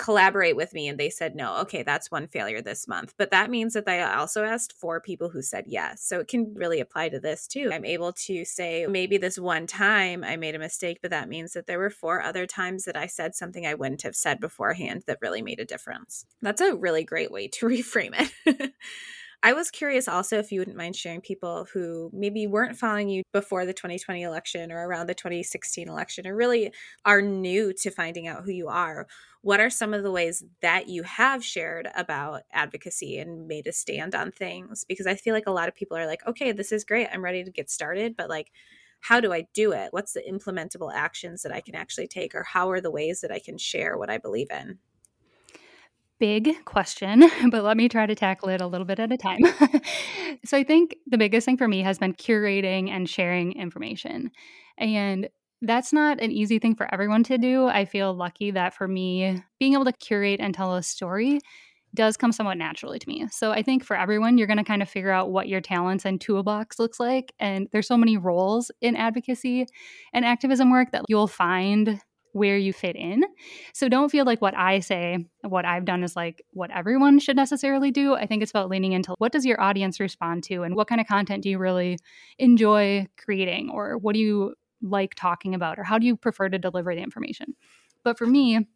collaborate 0.00 0.56
with 0.56 0.72
me 0.72 0.88
and 0.88 0.98
they 0.98 1.10
said 1.10 1.36
no. 1.36 1.58
Okay, 1.58 1.82
that's 1.82 2.10
one 2.10 2.26
failure 2.26 2.62
this 2.62 2.88
month. 2.88 3.12
But 3.18 3.30
that 3.32 3.50
means 3.50 3.74
that 3.74 3.86
I 3.86 4.14
also 4.14 4.44
asked 4.44 4.72
four 4.72 4.98
people 4.98 5.28
who 5.28 5.42
said 5.42 5.64
yes. 5.66 6.02
So 6.02 6.20
it 6.20 6.28
can 6.28 6.54
really 6.54 6.80
apply 6.80 7.10
to 7.10 7.20
this 7.20 7.46
too. 7.46 7.68
I'm 7.70 7.84
able 7.84 8.14
to 8.14 8.44
say 8.46 8.86
maybe 8.86 9.18
this 9.18 9.38
one 9.38 9.66
time 9.66 10.24
I 10.24 10.36
made 10.36 10.54
a 10.54 10.58
mistake, 10.58 11.00
but 11.02 11.10
that 11.10 11.28
means 11.28 11.52
that 11.52 11.66
there 11.66 11.78
were 11.78 11.90
four 11.90 12.22
other 12.22 12.46
times 12.46 12.84
that 12.84 12.96
I 12.96 13.06
said 13.06 13.34
something 13.34 13.66
I 13.66 13.74
wouldn't 13.74 14.02
have 14.02 14.16
said 14.16 14.40
beforehand 14.40 15.04
that 15.06 15.18
really 15.20 15.42
made 15.42 15.60
a 15.60 15.66
difference. 15.66 16.24
That's 16.40 16.62
a 16.62 16.74
really 16.74 17.04
great 17.04 17.30
way 17.30 17.48
to 17.48 17.66
reframe 17.68 18.32
it. 18.46 18.72
I 19.42 19.54
was 19.54 19.70
curious 19.70 20.06
also 20.06 20.38
if 20.38 20.52
you 20.52 20.60
wouldn't 20.60 20.76
mind 20.76 20.96
sharing 20.96 21.22
people 21.22 21.66
who 21.72 22.10
maybe 22.12 22.46
weren't 22.46 22.76
following 22.76 23.08
you 23.08 23.22
before 23.32 23.64
the 23.64 23.72
2020 23.72 24.22
election 24.22 24.70
or 24.70 24.86
around 24.86 25.06
the 25.06 25.14
2016 25.14 25.88
election 25.88 26.26
or 26.26 26.36
really 26.36 26.72
are 27.06 27.22
new 27.22 27.72
to 27.80 27.90
finding 27.90 28.26
out 28.26 28.44
who 28.44 28.50
you 28.50 28.68
are. 28.68 29.06
What 29.40 29.60
are 29.60 29.70
some 29.70 29.94
of 29.94 30.02
the 30.02 30.10
ways 30.10 30.44
that 30.60 30.88
you 30.88 31.04
have 31.04 31.42
shared 31.42 31.88
about 31.94 32.42
advocacy 32.52 33.18
and 33.18 33.48
made 33.48 33.66
a 33.66 33.72
stand 33.72 34.14
on 34.14 34.30
things? 34.30 34.84
Because 34.84 35.06
I 35.06 35.14
feel 35.14 35.32
like 35.32 35.46
a 35.46 35.52
lot 35.52 35.68
of 35.68 35.74
people 35.74 35.96
are 35.96 36.06
like, 36.06 36.26
okay, 36.26 36.52
this 36.52 36.70
is 36.70 36.84
great. 36.84 37.08
I'm 37.10 37.24
ready 37.24 37.42
to 37.42 37.50
get 37.50 37.70
started. 37.70 38.16
But 38.18 38.28
like, 38.28 38.50
how 39.00 39.20
do 39.20 39.32
I 39.32 39.46
do 39.54 39.72
it? 39.72 39.88
What's 39.94 40.12
the 40.12 40.22
implementable 40.30 40.92
actions 40.92 41.40
that 41.42 41.52
I 41.52 41.62
can 41.62 41.74
actually 41.74 42.08
take? 42.08 42.34
Or 42.34 42.42
how 42.42 42.70
are 42.70 42.80
the 42.82 42.90
ways 42.90 43.22
that 43.22 43.32
I 43.32 43.38
can 43.38 43.56
share 43.56 43.96
what 43.96 44.10
I 44.10 44.18
believe 44.18 44.50
in? 44.50 44.78
Big 46.20 46.64
question, 46.64 47.24
but 47.50 47.64
let 47.64 47.76
me 47.76 47.88
try 47.88 48.06
to 48.06 48.14
tackle 48.14 48.50
it 48.50 48.60
a 48.60 48.66
little 48.66 48.84
bit 48.84 49.00
at 49.00 49.10
a 49.10 49.16
time. 49.16 49.40
so, 50.44 50.56
I 50.56 50.62
think 50.62 50.96
the 51.06 51.18
biggest 51.18 51.44
thing 51.44 51.56
for 51.56 51.66
me 51.66 51.80
has 51.80 51.98
been 51.98 52.14
curating 52.14 52.90
and 52.90 53.08
sharing 53.08 53.52
information. 53.52 54.30
And 54.78 55.28
that's 55.62 55.92
not 55.92 56.20
an 56.20 56.30
easy 56.30 56.58
thing 56.58 56.74
for 56.74 56.92
everyone 56.92 57.24
to 57.24 57.38
do. 57.38 57.66
I 57.66 57.84
feel 57.84 58.14
lucky 58.14 58.50
that 58.52 58.74
for 58.74 58.86
me, 58.86 59.42
being 59.58 59.74
able 59.74 59.84
to 59.84 59.92
curate 59.92 60.40
and 60.40 60.54
tell 60.54 60.74
a 60.74 60.82
story 60.82 61.40
does 61.94 62.16
come 62.16 62.32
somewhat 62.32 62.56
naturally 62.56 62.98
to 62.98 63.08
me. 63.08 63.26
So 63.30 63.50
I 63.50 63.62
think 63.62 63.84
for 63.84 63.96
everyone, 63.96 64.38
you're 64.38 64.46
going 64.46 64.58
to 64.58 64.64
kind 64.64 64.82
of 64.82 64.88
figure 64.88 65.10
out 65.10 65.30
what 65.30 65.48
your 65.48 65.60
talents 65.60 66.04
and 66.04 66.20
toolbox 66.20 66.78
looks 66.78 67.00
like. 67.00 67.32
And 67.38 67.68
there's 67.72 67.88
so 67.88 67.96
many 67.96 68.16
roles 68.16 68.70
in 68.80 68.94
advocacy 68.96 69.66
and 70.12 70.24
activism 70.24 70.70
work 70.70 70.92
that 70.92 71.02
you'll 71.08 71.26
find 71.26 72.00
where 72.32 72.56
you 72.56 72.72
fit 72.72 72.96
in. 72.96 73.24
So 73.74 73.88
don't 73.88 74.10
feel 74.10 74.24
like 74.24 74.40
what 74.40 74.56
I 74.56 74.80
say, 74.80 75.26
what 75.42 75.64
I've 75.64 75.84
done 75.84 76.04
is 76.04 76.16
like 76.16 76.42
what 76.52 76.70
everyone 76.70 77.18
should 77.18 77.36
necessarily 77.36 77.90
do. 77.90 78.14
I 78.14 78.26
think 78.26 78.42
it's 78.42 78.50
about 78.50 78.68
leaning 78.68 78.92
into 78.92 79.14
what 79.18 79.32
does 79.32 79.44
your 79.44 79.60
audience 79.60 80.00
respond 80.00 80.44
to 80.44 80.62
and 80.62 80.76
what 80.76 80.88
kind 80.88 81.00
of 81.00 81.06
content 81.06 81.42
do 81.42 81.50
you 81.50 81.58
really 81.58 81.98
enjoy 82.38 83.06
creating 83.16 83.70
or 83.70 83.98
what 83.98 84.14
do 84.14 84.20
you 84.20 84.54
like 84.82 85.14
talking 85.14 85.54
about 85.54 85.78
or 85.78 85.84
how 85.84 85.98
do 85.98 86.06
you 86.06 86.16
prefer 86.16 86.48
to 86.48 86.58
deliver 86.58 86.94
the 86.94 87.02
information. 87.02 87.54
But 88.02 88.16
for 88.16 88.26
me, 88.26 88.66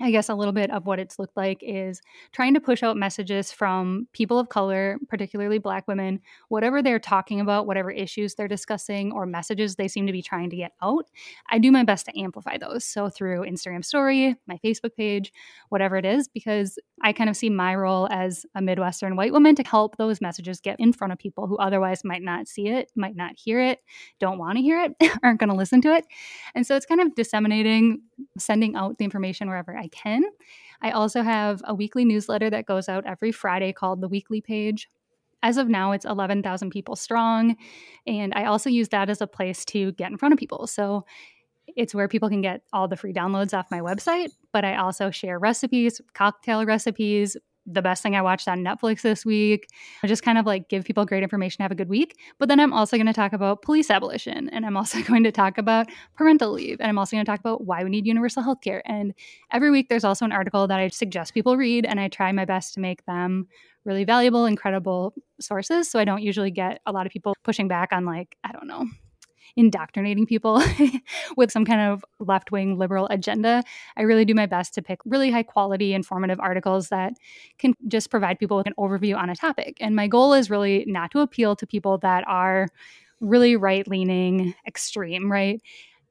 I 0.00 0.10
guess 0.10 0.28
a 0.28 0.34
little 0.34 0.52
bit 0.52 0.70
of 0.70 0.86
what 0.86 0.98
it's 0.98 1.18
looked 1.18 1.36
like 1.36 1.58
is 1.62 2.00
trying 2.32 2.54
to 2.54 2.60
push 2.60 2.82
out 2.82 2.96
messages 2.96 3.52
from 3.52 4.08
people 4.12 4.38
of 4.38 4.48
color, 4.48 4.98
particularly 5.08 5.58
Black 5.58 5.86
women, 5.86 6.20
whatever 6.48 6.82
they're 6.82 6.98
talking 6.98 7.40
about, 7.40 7.66
whatever 7.66 7.90
issues 7.90 8.34
they're 8.34 8.48
discussing, 8.48 9.12
or 9.12 9.26
messages 9.26 9.76
they 9.76 9.86
seem 9.86 10.06
to 10.06 10.12
be 10.12 10.22
trying 10.22 10.50
to 10.50 10.56
get 10.56 10.72
out. 10.82 11.06
I 11.50 11.58
do 11.58 11.70
my 11.70 11.84
best 11.84 12.06
to 12.06 12.20
amplify 12.20 12.58
those. 12.58 12.84
So 12.84 13.10
through 13.10 13.42
Instagram 13.42 13.84
story, 13.84 14.34
my 14.46 14.58
Facebook 14.64 14.94
page, 14.96 15.32
whatever 15.68 15.96
it 15.96 16.04
is, 16.04 16.26
because 16.26 16.78
I 17.02 17.12
kind 17.12 17.30
of 17.30 17.36
see 17.36 17.50
my 17.50 17.74
role 17.74 18.08
as 18.10 18.44
a 18.54 18.62
Midwestern 18.62 19.16
white 19.16 19.32
woman 19.32 19.54
to 19.56 19.62
help 19.62 19.96
those 19.96 20.20
messages 20.20 20.60
get 20.60 20.80
in 20.80 20.92
front 20.92 21.12
of 21.12 21.18
people 21.18 21.46
who 21.46 21.56
otherwise 21.58 22.02
might 22.04 22.22
not 22.22 22.48
see 22.48 22.68
it, 22.68 22.90
might 22.96 23.16
not 23.16 23.32
hear 23.36 23.60
it, 23.60 23.80
don't 24.20 24.38
want 24.38 24.56
to 24.56 24.62
hear 24.62 24.80
it, 24.80 24.94
aren't 25.22 25.40
going 25.40 25.50
to 25.50 25.56
listen 25.56 25.80
to 25.82 25.94
it. 25.94 26.06
And 26.54 26.66
so 26.66 26.76
it's 26.76 26.86
kind 26.86 27.00
of 27.00 27.14
disseminating, 27.14 28.02
sending 28.38 28.74
out 28.74 28.98
the 28.98 29.04
information 29.04 29.48
wherever 29.48 29.76
I 29.76 29.88
can. 29.88 30.24
I 30.80 30.90
also 30.90 31.22
have 31.22 31.62
a 31.64 31.74
weekly 31.74 32.04
newsletter 32.04 32.50
that 32.50 32.66
goes 32.66 32.88
out 32.88 33.06
every 33.06 33.32
Friday 33.32 33.72
called 33.72 34.00
The 34.00 34.08
Weekly 34.08 34.40
Page. 34.40 34.88
As 35.42 35.56
of 35.56 35.68
now, 35.68 35.92
it's 35.92 36.04
11,000 36.04 36.70
people 36.70 36.96
strong. 36.96 37.56
And 38.06 38.32
I 38.34 38.44
also 38.44 38.70
use 38.70 38.88
that 38.90 39.10
as 39.10 39.20
a 39.20 39.26
place 39.26 39.64
to 39.66 39.92
get 39.92 40.10
in 40.10 40.18
front 40.18 40.32
of 40.32 40.38
people. 40.38 40.66
So 40.66 41.04
it's 41.76 41.94
where 41.94 42.08
people 42.08 42.28
can 42.28 42.40
get 42.40 42.62
all 42.72 42.88
the 42.88 42.96
free 42.96 43.12
downloads 43.12 43.56
off 43.56 43.70
my 43.70 43.80
website, 43.80 44.30
but 44.52 44.64
I 44.64 44.76
also 44.76 45.10
share 45.10 45.38
recipes, 45.38 46.00
cocktail 46.14 46.64
recipes, 46.64 47.36
the 47.66 47.82
best 47.82 48.02
thing 48.02 48.16
I 48.16 48.22
watched 48.22 48.48
on 48.48 48.60
Netflix 48.64 49.02
this 49.02 49.24
week. 49.24 49.68
I 50.02 50.06
just 50.06 50.22
kind 50.22 50.38
of 50.38 50.46
like 50.46 50.68
give 50.68 50.84
people 50.84 51.04
great 51.04 51.22
information, 51.22 51.62
have 51.62 51.70
a 51.70 51.76
good 51.76 51.88
week. 51.88 52.18
But 52.38 52.48
then 52.48 52.58
I'm 52.58 52.72
also 52.72 52.96
going 52.96 53.06
to 53.06 53.12
talk 53.12 53.32
about 53.32 53.62
police 53.62 53.90
abolition 53.90 54.48
and 54.48 54.66
I'm 54.66 54.76
also 54.76 55.00
going 55.06 55.24
to 55.24 55.32
talk 55.32 55.58
about 55.58 55.88
parental 56.16 56.52
leave 56.52 56.80
and 56.80 56.88
I'm 56.88 56.98
also 56.98 57.16
going 57.16 57.24
to 57.24 57.30
talk 57.30 57.40
about 57.40 57.64
why 57.64 57.84
we 57.84 57.90
need 57.90 58.06
universal 58.06 58.42
health 58.42 58.60
care. 58.62 58.82
And 58.84 59.14
every 59.52 59.70
week 59.70 59.88
there's 59.88 60.04
also 60.04 60.24
an 60.24 60.32
article 60.32 60.66
that 60.66 60.78
I 60.78 60.88
suggest 60.88 61.34
people 61.34 61.56
read 61.56 61.86
and 61.86 62.00
I 62.00 62.08
try 62.08 62.32
my 62.32 62.44
best 62.44 62.74
to 62.74 62.80
make 62.80 63.04
them 63.06 63.46
really 63.84 64.04
valuable, 64.04 64.46
incredible 64.46 65.14
sources. 65.40 65.90
So 65.90 65.98
I 65.98 66.04
don't 66.04 66.22
usually 66.22 66.50
get 66.50 66.80
a 66.86 66.92
lot 66.92 67.06
of 67.06 67.12
people 67.12 67.34
pushing 67.42 67.68
back 67.68 67.92
on 67.92 68.04
like, 68.04 68.36
I 68.44 68.52
don't 68.52 68.66
know, 68.66 68.86
indoctrinating 69.56 70.26
people 70.26 70.62
with 71.36 71.50
some 71.50 71.64
kind 71.64 71.80
of 71.80 72.04
left 72.18 72.52
wing 72.52 72.78
liberal 72.78 73.06
agenda. 73.10 73.62
I 73.96 74.02
really 74.02 74.24
do 74.24 74.34
my 74.34 74.46
best 74.46 74.74
to 74.74 74.82
pick 74.82 75.00
really 75.04 75.30
high 75.30 75.42
quality, 75.42 75.94
informative 75.94 76.40
articles 76.40 76.88
that 76.88 77.14
can 77.58 77.74
just 77.88 78.10
provide 78.10 78.38
people 78.38 78.56
with 78.56 78.66
an 78.66 78.74
overview 78.78 79.16
on 79.16 79.30
a 79.30 79.36
topic. 79.36 79.76
And 79.80 79.96
my 79.96 80.08
goal 80.08 80.32
is 80.32 80.50
really 80.50 80.84
not 80.86 81.10
to 81.12 81.20
appeal 81.20 81.56
to 81.56 81.66
people 81.66 81.98
that 81.98 82.24
are 82.26 82.68
really 83.20 83.56
right 83.56 83.86
leaning, 83.86 84.54
extreme, 84.66 85.30
right? 85.30 85.60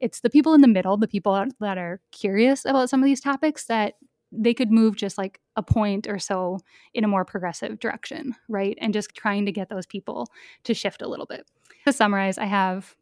It's 0.00 0.20
the 0.20 0.30
people 0.30 0.54
in 0.54 0.62
the 0.62 0.68
middle, 0.68 0.96
the 0.96 1.06
people 1.06 1.46
that 1.60 1.78
are 1.78 2.00
curious 2.10 2.64
about 2.64 2.90
some 2.90 3.00
of 3.00 3.04
these 3.04 3.20
topics 3.20 3.66
that 3.66 3.94
they 4.32 4.54
could 4.54 4.70
move 4.70 4.96
just 4.96 5.18
like 5.18 5.40
a 5.56 5.62
point 5.62 6.08
or 6.08 6.18
so 6.18 6.58
in 6.94 7.04
a 7.04 7.08
more 7.08 7.24
progressive 7.24 7.78
direction, 7.78 8.34
right? 8.48 8.76
And 8.80 8.94
just 8.94 9.14
trying 9.14 9.44
to 9.46 9.52
get 9.52 9.68
those 9.68 9.86
people 9.86 10.28
to 10.64 10.74
shift 10.74 11.02
a 11.02 11.08
little 11.08 11.26
bit. 11.26 11.46
To 11.86 11.92
summarize, 11.92 12.38
I 12.38 12.46
have 12.46 12.96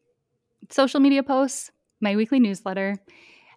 social 0.69 1.01
media 1.01 1.23
posts, 1.23 1.71
my 2.01 2.17
weekly 2.17 2.41
newsletter. 2.41 2.97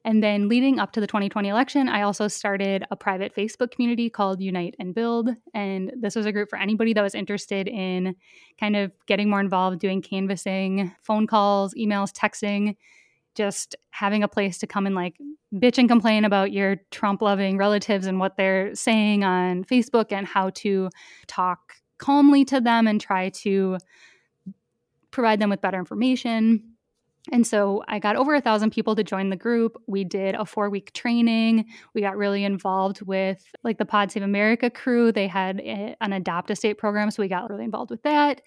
And 0.05 0.21
then 0.21 0.49
leading 0.49 0.79
up 0.79 0.91
to 0.93 0.99
the 0.99 1.07
2020 1.07 1.47
election, 1.47 1.87
I 1.87 2.01
also 2.01 2.27
started 2.27 2.83
a 2.91 2.95
private 2.95 3.33
Facebook 3.33 3.71
community 3.71 4.09
called 4.09 4.41
Unite 4.41 4.75
and 4.77 4.93
Build. 4.93 5.29
And 5.53 5.93
this 5.97 6.15
was 6.15 6.25
a 6.25 6.31
group 6.33 6.49
for 6.49 6.59
anybody 6.59 6.93
that 6.93 7.01
was 7.01 7.15
interested 7.15 7.69
in 7.69 8.15
kind 8.59 8.75
of 8.75 8.91
getting 9.07 9.29
more 9.29 9.39
involved, 9.39 9.79
doing 9.79 10.01
canvassing, 10.01 10.93
phone 11.03 11.25
calls, 11.25 11.73
emails, 11.75 12.11
texting, 12.11 12.75
just 13.35 13.75
having 13.91 14.23
a 14.23 14.27
place 14.27 14.57
to 14.59 14.67
come 14.67 14.85
and 14.85 14.95
like 14.95 15.15
bitch 15.55 15.77
and 15.77 15.87
complain 15.87 16.25
about 16.25 16.51
your 16.51 16.77
Trump 16.91 17.21
loving 17.21 17.57
relatives 17.57 18.05
and 18.05 18.19
what 18.19 18.35
they're 18.35 18.75
saying 18.75 19.23
on 19.23 19.63
Facebook 19.63 20.11
and 20.11 20.27
how 20.27 20.49
to 20.51 20.89
talk 21.27 21.75
calmly 21.97 22.43
to 22.43 22.59
them 22.59 22.87
and 22.87 22.99
try 22.99 23.29
to 23.29 23.77
provide 25.11 25.39
them 25.39 25.49
with 25.49 25.61
better 25.61 25.79
information. 25.79 26.72
And 27.31 27.47
so 27.47 27.83
I 27.87 27.99
got 27.99 28.17
over 28.17 28.35
a 28.35 28.41
thousand 28.41 28.71
people 28.71 28.95
to 28.95 29.03
join 29.03 29.29
the 29.29 29.37
group. 29.37 29.81
We 29.87 30.03
did 30.03 30.35
a 30.35 30.45
four 30.45 30.69
week 30.69 30.91
training. 30.93 31.65
We 31.93 32.01
got 32.01 32.17
really 32.17 32.43
involved 32.43 33.01
with 33.01 33.43
like 33.63 33.77
the 33.77 33.85
Pod 33.85 34.11
Save 34.11 34.23
America 34.23 34.69
crew. 34.69 35.11
They 35.11 35.27
had 35.27 35.61
a, 35.61 35.95
an 36.01 36.11
adopt 36.11 36.51
a 36.51 36.55
state 36.55 36.77
program. 36.77 37.11
So 37.11 37.23
we 37.23 37.29
got 37.29 37.49
really 37.49 37.63
involved 37.63 37.91
with 37.91 38.03
that. 38.03 38.41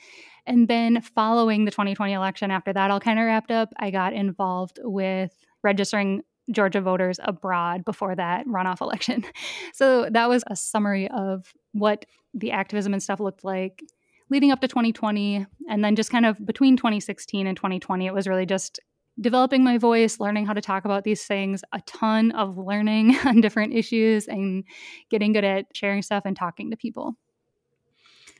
And 0.47 0.69
then 0.69 1.01
following 1.01 1.65
the 1.65 1.71
2020 1.71 2.13
election, 2.13 2.51
after 2.51 2.73
that 2.73 2.91
all 2.91 3.01
kind 3.01 3.19
of 3.19 3.25
wrapped 3.25 3.51
up, 3.51 3.73
I 3.79 3.91
got 3.91 4.13
involved 4.13 4.79
with 4.83 5.33
registering 5.63 6.23
Georgia 6.51 6.81
voters 6.81 7.19
abroad 7.23 7.85
before 7.85 8.15
that 8.15 8.47
runoff 8.47 8.81
election. 8.81 9.25
So 9.73 10.09
that 10.11 10.29
was 10.29 10.43
a 10.47 10.57
summary 10.57 11.09
of 11.09 11.53
what 11.73 12.07
the 12.33 12.53
activism 12.53 12.95
and 12.95 13.03
stuff 13.03 13.21
looked 13.21 13.45
like 13.45 13.83
leading 14.29 14.51
up 14.51 14.61
to 14.61 14.69
2020 14.69 15.47
and 15.69 15.85
then 15.85 15.97
just 15.97 16.11
kind 16.11 16.27
of 16.27 16.45
between 16.45 16.77
2016 16.77 17.47
and 17.47 17.57
2020 17.57 18.07
it 18.07 18.15
was 18.15 18.27
really 18.27 18.47
just 18.47 18.81
developing 19.21 19.65
my 19.65 19.79
voice 19.79 20.21
learning 20.21 20.47
how 20.47 20.53
to 20.53 20.61
talk 20.61 20.85
about 20.85 21.05
these 21.05 21.25
things 21.25 21.63
a 21.73 21.81
ton 21.83 22.33
of 22.33 22.59
learning 22.59 23.17
on 23.25 23.41
different 23.41 23.73
issues 23.73 24.27
and 24.29 24.65
getting 25.11 25.33
good 25.33 25.45
at 25.45 25.67
sharing 25.75 26.03
stuff 26.03 26.25
and 26.27 26.37
talking 26.37 26.71
to 26.71 26.77
people. 26.77 27.17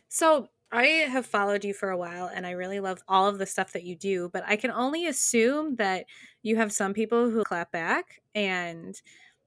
So 0.09 0.49
I 0.73 0.85
have 0.85 1.27
followed 1.27 1.65
you 1.65 1.73
for 1.73 1.91
a 1.91 1.97
while 1.97 2.31
and 2.33 2.47
I 2.47 2.51
really 2.51 2.81
love 2.81 3.03
all 3.09 3.29
of 3.29 3.39
the 3.39 3.47
stuff 3.47 3.73
that 3.73 3.85
you 3.85 3.97
do, 3.97 4.29
but 4.33 4.45
I 4.47 4.57
can 4.57 4.71
only 4.71 5.07
assume 5.07 5.77
that 5.77 6.07
you 6.43 6.57
have 6.57 6.73
some 6.73 6.93
people 6.93 7.31
who 7.31 7.45
clap 7.45 7.73
back 7.73 8.21
and 8.35 8.95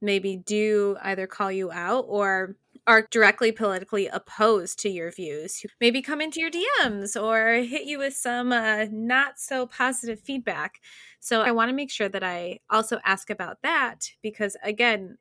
maybe 0.01 0.37
do 0.37 0.97
either 1.01 1.27
call 1.27 1.51
you 1.51 1.71
out 1.71 2.05
or 2.07 2.55
are 2.89 3.07
directly 3.11 3.51
politically 3.51 4.07
opposed 4.07 4.79
to 4.79 4.89
your 4.89 5.11
views 5.11 5.59
who 5.59 5.69
maybe 5.79 6.01
come 6.01 6.19
into 6.19 6.41
your 6.41 6.49
DMs 6.49 7.15
or 7.21 7.61
hit 7.61 7.83
you 7.83 7.99
with 7.99 8.15
some 8.15 8.51
uh, 8.51 8.87
not 8.91 9.37
so 9.37 9.67
positive 9.67 10.19
feedback. 10.19 10.81
So 11.19 11.41
I 11.41 11.51
want 11.51 11.69
to 11.69 11.75
make 11.75 11.91
sure 11.91 12.09
that 12.09 12.23
I 12.23 12.61
also 12.67 12.99
ask 13.05 13.29
about 13.29 13.61
that 13.61 14.09
because, 14.23 14.57
again, 14.63 15.19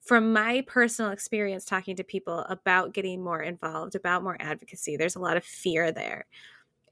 from 0.00 0.32
my 0.32 0.62
personal 0.68 1.10
experience 1.10 1.64
talking 1.64 1.96
to 1.96 2.04
people 2.04 2.46
about 2.48 2.94
getting 2.94 3.24
more 3.24 3.42
involved, 3.42 3.96
about 3.96 4.22
more 4.22 4.36
advocacy, 4.38 4.96
there's 4.96 5.16
a 5.16 5.20
lot 5.20 5.36
of 5.36 5.44
fear 5.44 5.90
there. 5.90 6.26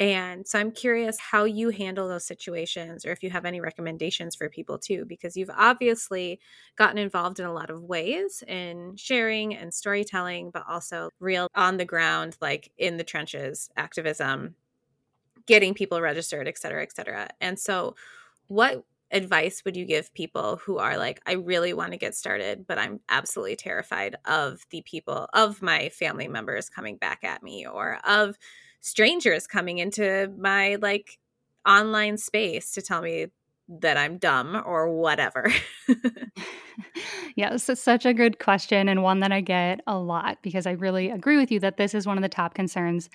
And 0.00 0.46
so 0.46 0.60
I'm 0.60 0.70
curious 0.70 1.18
how 1.18 1.42
you 1.42 1.70
handle 1.70 2.06
those 2.08 2.24
situations 2.24 3.04
or 3.04 3.10
if 3.10 3.22
you 3.22 3.30
have 3.30 3.44
any 3.44 3.60
recommendations 3.60 4.36
for 4.36 4.48
people 4.48 4.78
too, 4.78 5.04
because 5.04 5.36
you've 5.36 5.50
obviously 5.56 6.38
gotten 6.76 6.98
involved 6.98 7.40
in 7.40 7.46
a 7.46 7.52
lot 7.52 7.68
of 7.68 7.82
ways 7.82 8.44
in 8.46 8.94
sharing 8.96 9.56
and 9.56 9.74
storytelling, 9.74 10.50
but 10.52 10.64
also 10.68 11.10
real 11.18 11.48
on 11.56 11.78
the 11.78 11.84
ground, 11.84 12.36
like 12.40 12.70
in 12.78 12.96
the 12.96 13.02
trenches 13.02 13.70
activism, 13.76 14.54
getting 15.46 15.74
people 15.74 16.00
registered, 16.00 16.48
et 16.48 16.58
cetera, 16.58 16.82
et 16.82 16.92
cetera. 16.92 17.28
And 17.40 17.58
so, 17.58 17.94
what 18.48 18.84
advice 19.12 19.62
would 19.64 19.76
you 19.76 19.84
give 19.86 20.12
people 20.14 20.56
who 20.64 20.78
are 20.78 20.98
like, 20.98 21.20
I 21.26 21.32
really 21.32 21.72
want 21.72 21.92
to 21.92 21.98
get 21.98 22.14
started, 22.14 22.66
but 22.66 22.78
I'm 22.78 23.00
absolutely 23.08 23.56
terrified 23.56 24.16
of 24.26 24.66
the 24.70 24.82
people, 24.82 25.28
of 25.34 25.62
my 25.62 25.88
family 25.90 26.28
members 26.28 26.68
coming 26.68 26.96
back 26.96 27.24
at 27.24 27.42
me 27.42 27.66
or 27.66 27.98
of 28.06 28.38
strangers 28.80 29.46
coming 29.46 29.78
into 29.78 30.32
my 30.38 30.76
like 30.76 31.18
online 31.66 32.16
space 32.16 32.72
to 32.72 32.82
tell 32.82 33.02
me 33.02 33.26
that 33.68 33.96
I'm 33.96 34.18
dumb 34.18 34.62
or 34.64 34.88
whatever? 34.88 35.52
yes, 37.36 37.70
such 37.78 38.06
a 38.06 38.14
good 38.14 38.38
question 38.38 38.88
and 38.88 39.02
one 39.02 39.20
that 39.20 39.32
I 39.32 39.40
get 39.40 39.80
a 39.86 39.98
lot 39.98 40.38
because 40.42 40.66
I 40.66 40.72
really 40.72 41.10
agree 41.10 41.36
with 41.36 41.50
you 41.50 41.60
that 41.60 41.76
this 41.76 41.94
is 41.94 42.06
one 42.06 42.16
of 42.16 42.22
the 42.22 42.28
top 42.28 42.54
concerns 42.54 43.10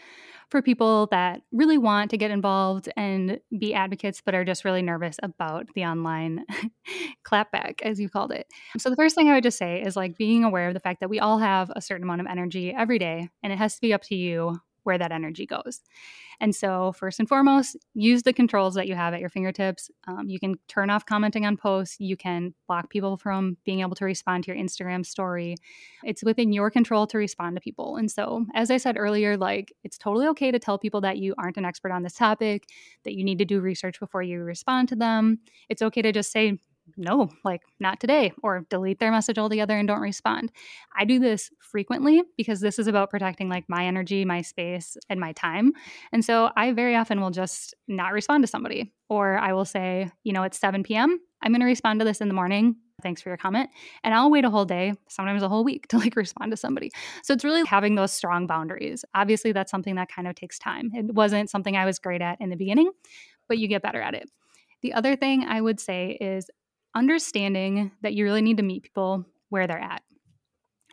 for 0.50 0.62
people 0.62 1.08
that 1.10 1.42
really 1.52 1.80
want 1.80 2.12
to 2.12 2.18
get 2.18 2.30
involved 2.30 2.88
and 2.96 3.40
be 3.58 3.74
advocates, 3.74 4.22
but 4.24 4.36
are 4.36 4.46
just 4.46 4.64
really 4.64 4.84
nervous 4.84 5.18
about 5.24 5.66
the 5.74 5.84
online 5.84 6.46
clapback, 7.28 7.82
as 7.82 8.00
you 8.00 8.08
called 8.08 8.32
it. 8.32 8.46
So, 8.78 8.92
the 8.92 8.96
first 8.96 9.16
thing 9.16 9.30
I 9.30 9.34
would 9.34 9.44
just 9.44 9.58
say 9.58 9.82
is 9.82 9.96
like 9.96 10.16
being 10.16 10.44
aware 10.44 10.68
of 10.68 10.76
the 10.76 10.80
fact 10.80 11.00
that 11.00 11.10
we 11.10 11.20
all 11.20 11.40
have 11.40 11.72
a 11.76 11.82
certain 11.82 12.04
amount 12.04 12.22
of 12.22 12.28
energy 12.28 12.72
every 12.72 13.00
day, 13.00 13.30
and 13.42 13.52
it 13.52 13.58
has 13.58 13.76
to 13.76 13.82
be 13.82 13.94
up 13.94 14.04
to 14.04 14.16
you 14.16 14.60
where 14.84 14.98
that 14.98 15.12
energy 15.12 15.46
goes. 15.46 15.82
And 16.40 16.56
so, 16.56 16.92
first 16.94 17.20
and 17.20 17.30
foremost, 17.30 17.78
use 17.94 18.24
the 18.24 18.34
controls 18.34 18.76
that 18.76 18.88
you 18.88 18.96
have 18.96 19.14
at 19.14 19.20
your 19.20 19.30
fingertips. 19.30 19.90
Um, 20.08 20.30
you 20.30 20.40
can 20.40 20.56
turn 20.68 20.90
off 20.90 21.06
commenting 21.06 21.46
on 21.46 21.58
posts, 21.58 22.00
you 22.00 22.18
can 22.18 22.54
block 22.68 22.90
people 22.90 23.18
from 23.18 23.58
being 23.66 23.82
able 23.82 23.96
to 23.96 24.06
respond 24.06 24.44
to 24.44 24.54
your 24.54 24.62
Instagram 24.62 25.06
story. 25.06 25.56
It's 26.04 26.24
within 26.24 26.52
your 26.54 26.70
control 26.70 27.08
to 27.08 27.18
respond 27.18 27.56
to 27.56 27.62
people. 27.62 27.98
And 27.98 28.12
so, 28.12 28.46
as 28.54 28.72
I 28.72 28.78
said 28.78 28.98
earlier, 28.98 29.38
like 29.38 29.74
it's 29.84 29.98
totally 29.98 30.28
okay 30.28 30.52
to 30.52 30.60
tell 30.60 30.78
people 30.78 31.02
that 31.02 31.18
you 31.18 31.36
aren't 31.38 31.58
an 31.58 31.66
expert 31.66 31.92
on 31.92 32.04
this 32.04 32.14
topic, 32.14 32.68
that 33.04 33.14
you 33.14 33.24
need 33.24 33.40
to 33.40 33.46
do 33.46 33.62
research 33.62 34.00
before 34.00 34.24
you 34.24 34.42
respond 34.42 34.90
to 34.90 34.96
them. 34.96 35.40
It's 35.70 35.82
okay 35.82 36.02
to 36.02 36.12
just 36.12 36.32
say, 36.32 36.60
no, 36.98 37.30
like 37.44 37.62
not 37.80 38.00
today, 38.00 38.34
or 38.44 38.66
delete 38.70 39.00
their 39.00 39.12
message 39.12 39.38
altogether 39.38 39.78
and 39.78 39.88
don't 39.88 40.02
respond. 40.02 40.52
I 40.98 41.06
do 41.06 41.20
this 41.20 41.50
frequently 41.60 42.24
because 42.38 42.60
this 42.60 42.80
is 42.80 42.88
about 42.88 43.10
protecting 43.10 43.50
like 43.50 43.66
my 43.68 43.86
energy, 43.86 44.26
my 44.26 44.42
space, 44.42 44.98
and 45.10 45.20
my 45.20 45.32
time. 45.34 45.74
And 46.12 46.24
so 46.24 46.50
I 46.56 46.72
very 46.74 46.96
often 46.96 47.22
will 47.22 47.32
just 47.32 47.74
not 47.88 48.14
respond 48.14 48.44
to 48.44 48.48
somebody, 48.48 48.94
or 49.10 49.38
I 49.38 49.54
will 49.54 49.66
say, 49.66 50.12
you 50.24 50.34
know, 50.34 50.44
it's 50.44 50.60
7 50.60 50.84
p.m. 50.84 51.20
I'm 51.42 51.52
going 51.52 51.62
to 51.62 51.66
respond 51.66 52.00
to 52.00 52.06
this 52.06 52.22
in 52.22 52.28
the 52.28 52.34
morning. 52.34 52.76
Thanks 53.02 53.22
for 53.22 53.30
your 53.30 53.38
comment. 53.38 53.70
And 54.04 54.14
I'll 54.14 54.32
wait 54.32 54.46
a 54.46 54.50
whole 54.50 54.66
day, 54.66 54.94
sometimes 55.10 55.44
a 55.44 55.50
whole 55.50 55.64
week 55.64 55.88
to 55.90 55.98
like 55.98 56.16
respond 56.16 56.52
to 56.52 56.58
somebody. 56.58 56.92
So 57.24 57.34
it's 57.34 57.44
really 57.44 57.66
having 57.66 57.96
those 57.96 58.14
strong 58.14 58.48
boundaries. 58.48 59.04
Obviously, 59.14 59.52
that's 59.52 59.72
something 59.72 59.96
that 59.96 60.10
kind 60.10 60.28
of 60.28 60.36
takes 60.36 60.60
time. 60.60 60.92
It 60.94 61.14
wasn't 61.14 61.50
something 61.50 61.76
I 61.76 61.86
was 61.86 62.00
great 62.00 62.22
at 62.22 62.40
in 62.40 62.50
the 62.50 62.56
beginning, 62.56 62.92
but 63.48 63.58
you 63.58 63.68
get 63.68 63.82
better 63.82 64.02
at 64.02 64.14
it. 64.14 64.30
The 64.82 64.94
other 64.94 65.16
thing 65.16 65.46
I 65.46 65.62
would 65.62 65.80
say 65.80 66.18
is 66.20 66.50
understanding 66.96 67.92
that 68.02 68.14
you 68.14 68.24
really 68.24 68.42
need 68.42 68.58
to 68.58 68.64
meet 68.64 68.84
people 68.84 69.26
where 69.50 69.68
they're 69.68 69.78
at. 69.80 70.02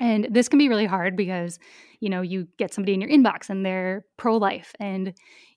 And 0.01 0.29
this 0.31 0.49
can 0.49 0.59
be 0.59 0.69
really 0.69 0.87
hard 0.87 1.17
because, 1.17 1.59
you 2.01 2.09
know, 2.09 2.23
you 2.23 2.49
get 2.57 2.73
somebody 2.73 2.95
in 2.95 3.01
your 3.01 3.11
inbox 3.11 3.51
and 3.51 3.65
they're 3.65 4.05
pro 4.17 4.37
life 4.39 4.75
and 4.81 5.13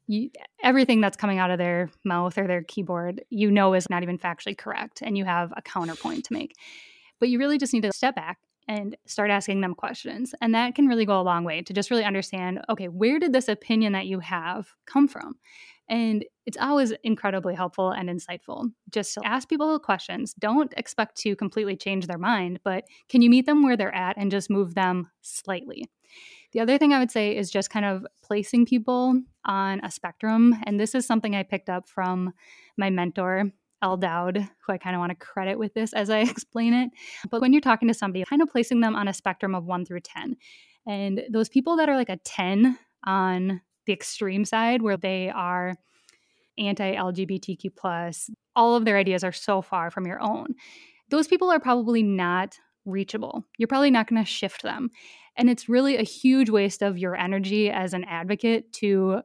you, 0.08 0.30
everything 0.62 1.00
that's 1.00 1.16
coming 1.16 1.40
out 1.40 1.50
of 1.50 1.58
their 1.58 1.90
mouth 2.04 2.38
or 2.38 2.46
their 2.46 2.64
keyboard, 2.64 3.24
you 3.30 3.50
know, 3.50 3.74
is 3.74 3.90
not 3.90 4.04
even 4.04 4.18
factually 4.18 4.58
correct. 4.58 5.02
And 5.02 5.18
you 5.18 5.24
have 5.24 5.54
a 5.56 5.62
counterpoint 5.62 6.26
to 6.26 6.34
make. 6.34 6.56
But 7.20 7.30
you 7.30 7.40
really 7.40 7.58
just 7.58 7.74
need 7.74 7.84
to 7.84 7.94
step 7.94 8.16
back 8.16 8.38
and 8.68 8.98
start 9.06 9.30
asking 9.30 9.62
them 9.62 9.76
questions. 9.76 10.36
And 10.42 10.54
that 10.56 10.76
can 10.76 10.88
really 10.88 11.06
go 11.06 11.20
a 11.20 11.24
long 11.24 11.46
way 11.46 11.62
to 11.62 11.74
just 11.74 11.90
really 11.90 12.04
understand 12.04 12.60
okay, 12.70 12.88
where 12.88 13.20
did 13.20 13.32
this 13.32 13.48
opinion 13.48 13.94
that 13.94 14.08
you 14.08 14.20
have 14.20 14.68
come 14.86 15.08
from? 15.08 15.36
And 15.88 16.26
it's 16.46 16.58
always 16.60 16.94
incredibly 17.04 17.56
helpful 17.56 17.92
and 17.92 18.10
insightful 18.10 18.70
just 18.94 19.18
ask 19.24 19.50
people 19.50 19.78
questions. 19.80 20.34
Don't 20.36 20.74
expect 20.78 21.18
to 21.18 21.36
completely 21.36 21.76
change 21.76 22.08
their 22.08 22.18
mind, 22.18 22.60
but 22.64 22.86
can 23.10 23.22
you 23.22 23.30
meet 23.30 23.46
them 23.46 23.64
where 23.64 23.76
they're 23.76 23.94
at 23.94 24.18
and 24.18 24.32
just 24.32 24.50
move 24.50 24.76
them 24.76 25.10
slightly? 25.22 25.86
The 26.54 26.60
other 26.60 26.78
thing 26.78 26.94
I 26.94 27.00
would 27.00 27.12
say 27.12 27.36
is 27.36 27.50
just 27.50 27.72
kind 27.72 27.86
of 27.86 28.06
placing 28.22 28.68
people 28.68 29.20
on 29.46 29.84
a 29.84 29.90
spectrum. 29.90 30.56
And 30.66 30.80
this 30.80 30.94
is 30.94 31.06
something 31.06 31.36
I 31.36 31.44
picked 31.44 31.70
up 31.70 31.90
from 31.90 32.34
my 32.78 32.92
mentor, 32.92 33.52
Elle 33.82 33.98
Dowd, 33.98 34.38
who 34.38 34.74
I 34.74 34.78
kind 34.78 34.96
of 34.96 35.00
want 35.00 35.10
to 35.10 35.16
credit 35.16 35.58
with 35.58 35.74
this 35.74 35.94
as 35.94 36.12
I 36.12 36.20
explain 36.30 36.74
it. 36.74 36.92
But 37.32 37.42
when 37.42 37.52
you're 37.52 37.62
talking 37.62 37.88
to 37.88 37.94
somebody, 37.94 38.24
kind 38.26 38.42
of 38.42 38.50
placing 38.50 38.82
them 38.82 38.96
on 38.96 39.08
a 39.08 39.14
spectrum 39.14 39.56
of 39.56 39.66
one 39.66 39.86
through 39.86 40.02
10. 40.02 40.38
And 40.86 41.24
those 41.32 41.50
people 41.50 41.78
that 41.78 41.90
are 41.90 41.96
like 41.96 42.10
a 42.10 42.18
10 42.18 42.78
on 43.06 43.62
the 43.86 43.94
extreme 43.94 44.46
side 44.46 44.82
where 44.82 44.98
they 44.98 45.30
are 45.30 45.76
anti-lgbtq 46.58 47.76
plus 47.76 48.30
all 48.56 48.76
of 48.76 48.86
their 48.86 48.98
ideas 48.98 49.24
are 49.24 49.32
so 49.32 49.62
far 49.62 49.90
from 49.90 50.06
your 50.06 50.22
own 50.22 50.48
those 51.10 51.28
people 51.28 51.52
are 51.52 51.60
probably 51.60 52.04
not 52.04 52.58
reachable 52.86 53.46
you're 53.58 53.68
probably 53.68 53.92
not 53.92 54.08
going 54.08 54.24
to 54.24 54.30
shift 54.30 54.62
them 54.62 54.90
and 55.36 55.50
it's 55.50 55.70
really 55.70 55.98
a 55.98 56.04
huge 56.04 56.50
waste 56.50 56.82
of 56.82 56.98
your 56.98 57.16
energy 57.16 57.70
as 57.70 57.94
an 57.94 58.04
advocate 58.04 58.72
to 58.74 59.22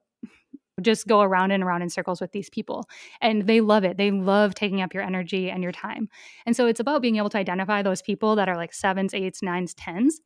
just 0.81 1.07
go 1.07 1.21
around 1.21 1.51
and 1.51 1.63
around 1.63 1.83
in 1.83 1.91
circles 1.91 2.21
with 2.21 2.33
these 2.33 2.49
people. 2.51 2.89
And 3.21 3.47
they 3.47 3.61
love 3.61 3.85
it. 3.85 3.97
They 3.97 4.11
love 4.11 4.55
taking 4.55 4.81
up 4.81 4.95
your 4.95 5.03
energy 5.03 5.51
and 5.51 5.63
your 5.63 5.73
time. 5.73 6.09
And 6.47 6.55
so 6.55 6.67
it's 6.67 6.81
about 6.81 7.03
being 7.03 7.17
able 7.17 7.31
to 7.31 7.39
identify 7.39 7.83
those 7.83 8.03
people 8.03 8.37
that 8.37 8.49
are 8.49 8.57
like 8.57 8.73
sevens, 8.73 9.15
eights, 9.15 9.43
nines, 9.43 9.75
tens, 9.75 10.21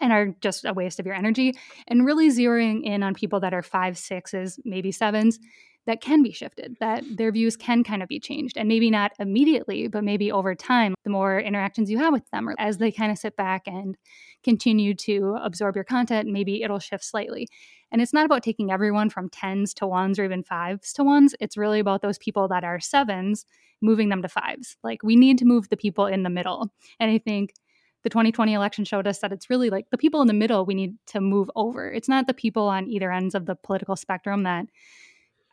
and 0.00 0.12
are 0.12 0.34
just 0.40 0.64
a 0.64 0.72
waste 0.72 1.00
of 1.00 1.06
your 1.06 1.14
energy 1.14 1.54
and 1.88 2.04
really 2.04 2.28
zeroing 2.28 2.82
in 2.82 3.02
on 3.02 3.14
people 3.14 3.40
that 3.40 3.54
are 3.54 3.62
five 3.62 3.96
sixes 3.96 4.58
maybe 4.64 4.90
sevens 4.90 5.38
that 5.86 6.00
can 6.00 6.22
be 6.22 6.32
shifted 6.32 6.76
that 6.80 7.04
their 7.16 7.32
views 7.32 7.56
can 7.56 7.84
kind 7.84 8.02
of 8.02 8.08
be 8.08 8.20
changed 8.20 8.56
and 8.56 8.68
maybe 8.68 8.90
not 8.90 9.12
immediately 9.18 9.88
but 9.88 10.04
maybe 10.04 10.30
over 10.30 10.54
time 10.54 10.94
the 11.04 11.10
more 11.10 11.38
interactions 11.38 11.90
you 11.90 11.98
have 11.98 12.12
with 12.12 12.28
them 12.30 12.48
or 12.48 12.54
as 12.58 12.78
they 12.78 12.90
kind 12.90 13.12
of 13.12 13.18
sit 13.18 13.36
back 13.36 13.62
and 13.66 13.96
continue 14.42 14.94
to 14.94 15.36
absorb 15.42 15.74
your 15.74 15.84
content 15.84 16.28
maybe 16.28 16.62
it'll 16.62 16.78
shift 16.78 17.04
slightly. 17.04 17.48
And 17.90 18.02
it's 18.02 18.12
not 18.12 18.26
about 18.26 18.42
taking 18.42 18.72
everyone 18.72 19.08
from 19.08 19.30
tens 19.30 19.72
to 19.74 19.86
ones 19.86 20.18
or 20.18 20.24
even 20.24 20.42
fives 20.42 20.92
to 20.94 21.04
ones. 21.04 21.34
It's 21.40 21.56
really 21.56 21.78
about 21.78 22.02
those 22.02 22.18
people 22.18 22.48
that 22.48 22.64
are 22.64 22.80
sevens 22.80 23.46
moving 23.80 24.08
them 24.08 24.22
to 24.22 24.28
fives. 24.28 24.76
Like 24.82 25.02
we 25.02 25.16
need 25.16 25.38
to 25.38 25.44
move 25.44 25.68
the 25.68 25.76
people 25.76 26.06
in 26.06 26.24
the 26.24 26.30
middle. 26.30 26.70
And 26.98 27.10
i 27.10 27.18
think 27.18 27.54
the 28.02 28.10
2020 28.10 28.52
election 28.52 28.84
showed 28.84 29.06
us 29.06 29.20
that 29.20 29.32
it's 29.32 29.48
really 29.48 29.70
like 29.70 29.88
the 29.90 29.96
people 29.96 30.20
in 30.20 30.26
the 30.26 30.34
middle 30.34 30.66
we 30.66 30.74
need 30.74 30.96
to 31.06 31.22
move 31.22 31.50
over. 31.56 31.90
It's 31.90 32.08
not 32.08 32.26
the 32.26 32.34
people 32.34 32.68
on 32.68 32.90
either 32.90 33.10
ends 33.10 33.34
of 33.34 33.46
the 33.46 33.54
political 33.54 33.96
spectrum 33.96 34.42
that 34.42 34.66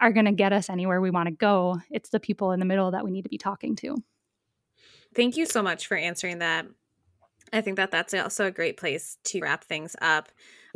are 0.01 0.11
going 0.11 0.25
to 0.25 0.31
get 0.31 0.51
us 0.51 0.69
anywhere 0.69 0.99
we 0.99 1.11
want 1.11 1.27
to 1.27 1.33
go. 1.33 1.79
It's 1.89 2.09
the 2.09 2.19
people 2.19 2.51
in 2.51 2.59
the 2.59 2.65
middle 2.65 2.91
that 2.91 3.05
we 3.05 3.11
need 3.11 3.21
to 3.21 3.29
be 3.29 3.37
talking 3.37 3.75
to. 3.77 3.95
Thank 5.15 5.37
you 5.37 5.45
so 5.45 5.61
much 5.61 5.87
for 5.87 5.95
answering 5.95 6.39
that. 6.39 6.65
I 7.53 7.61
think 7.61 7.77
that 7.77 7.91
that's 7.91 8.13
also 8.13 8.45
a 8.45 8.51
great 8.51 8.77
place 8.77 9.17
to 9.25 9.41
wrap 9.41 9.63
things 9.63 9.95
up. 10.01 10.29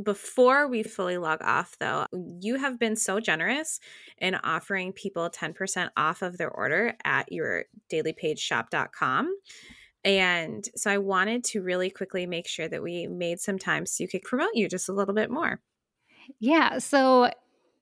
Before 0.04 0.68
we 0.68 0.84
fully 0.84 1.18
log 1.18 1.42
off, 1.42 1.78
though, 1.80 2.06
you 2.42 2.56
have 2.56 2.78
been 2.78 2.98
so 2.98 3.20
generous 3.22 3.80
in 4.18 4.36
offering 4.36 4.92
people 4.92 5.30
10% 5.30 5.90
off 5.96 6.22
of 6.22 6.38
their 6.38 6.52
order 6.52 6.94
at 7.06 7.32
your 7.32 7.66
dailypageshop.com. 7.92 9.34
And 10.04 10.68
so 10.76 10.92
I 10.92 10.98
wanted 10.98 11.46
to 11.46 11.62
really 11.62 11.90
quickly 11.90 12.26
make 12.26 12.48
sure 12.48 12.68
that 12.68 12.84
we 12.84 13.08
made 13.08 13.40
some 13.40 13.58
time 13.58 13.86
so 13.86 14.04
you 14.04 14.10
could 14.10 14.24
promote 14.24 14.52
you 14.54 14.68
just 14.68 14.90
a 14.90 14.94
little 14.94 15.16
bit 15.16 15.32
more. 15.32 15.62
Yeah. 16.40 16.80
So 16.80 17.32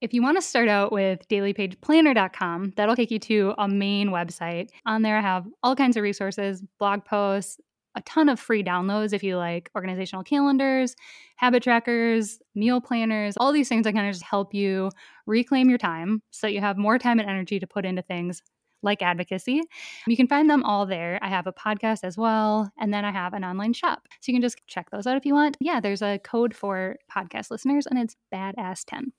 if 0.04 0.14
you 0.14 0.22
want 0.22 0.36
to 0.36 0.42
start 0.42 0.68
out 0.68 0.92
with 0.92 1.26
dailypageplanner.com, 1.30 2.74
that'll 2.76 2.96
take 2.96 3.10
you 3.10 3.20
to 3.20 3.54
a 3.58 3.70
main 3.70 4.10
website. 4.10 4.70
On 4.86 5.02
there, 5.02 5.18
I 5.18 5.22
have 5.22 5.48
all 5.64 5.78
kinds 5.78 5.96
of 5.96 6.04
resources, 6.04 6.62
blog 6.78 7.06
posts, 7.06 7.58
a 7.96 8.02
ton 8.02 8.28
of 8.28 8.38
free 8.38 8.66
downloads 8.66 9.14
if 9.14 9.24
you 9.24 9.38
like 9.38 9.72
organizational 9.78 10.26
calendars, 10.26 10.94
habit 11.38 11.64
trackers, 11.64 12.40
meal 12.54 12.82
planners, 12.82 13.36
all 13.38 13.54
these 13.54 13.70
things 13.70 13.86
that 13.86 13.94
kind 13.94 14.06
of 14.06 14.14
just 14.14 14.26
help 14.26 14.54
you 14.54 14.92
reclaim 15.26 15.70
your 15.70 15.78
time 15.78 16.22
so 16.32 16.48
that 16.48 16.54
you 16.54 16.60
have 16.60 16.78
more 16.78 17.00
time 17.00 17.18
and 17.18 17.30
energy 17.30 17.58
to 17.58 17.66
put 17.66 17.86
into 17.86 18.02
things 18.02 18.42
like 18.82 19.02
advocacy. 19.02 19.62
You 20.06 20.18
can 20.18 20.28
find 20.28 20.50
them 20.50 20.64
all 20.64 20.86
there. 20.86 21.18
I 21.22 21.30
have 21.30 21.48
a 21.48 21.54
podcast 21.54 22.00
as 22.04 22.18
well, 22.18 22.70
and 22.78 22.94
then 22.94 23.06
I 23.06 23.12
have 23.12 23.34
an 23.34 23.46
online 23.46 23.72
shop. 23.72 24.02
So 24.20 24.34
you 24.34 24.36
can 24.36 24.42
just 24.42 24.60
check 24.68 24.90
those 24.92 25.08
out 25.08 25.16
if 25.16 25.26
you 25.26 25.34
want. 25.34 25.56
Yeah, 25.62 25.80
there's 25.80 26.02
a 26.02 26.20
code 26.20 26.54
for 26.54 26.98
podcast 27.10 27.52
listeners, 27.52 27.88
and 27.88 27.98
it's 27.98 28.18
badass10. 28.34 29.12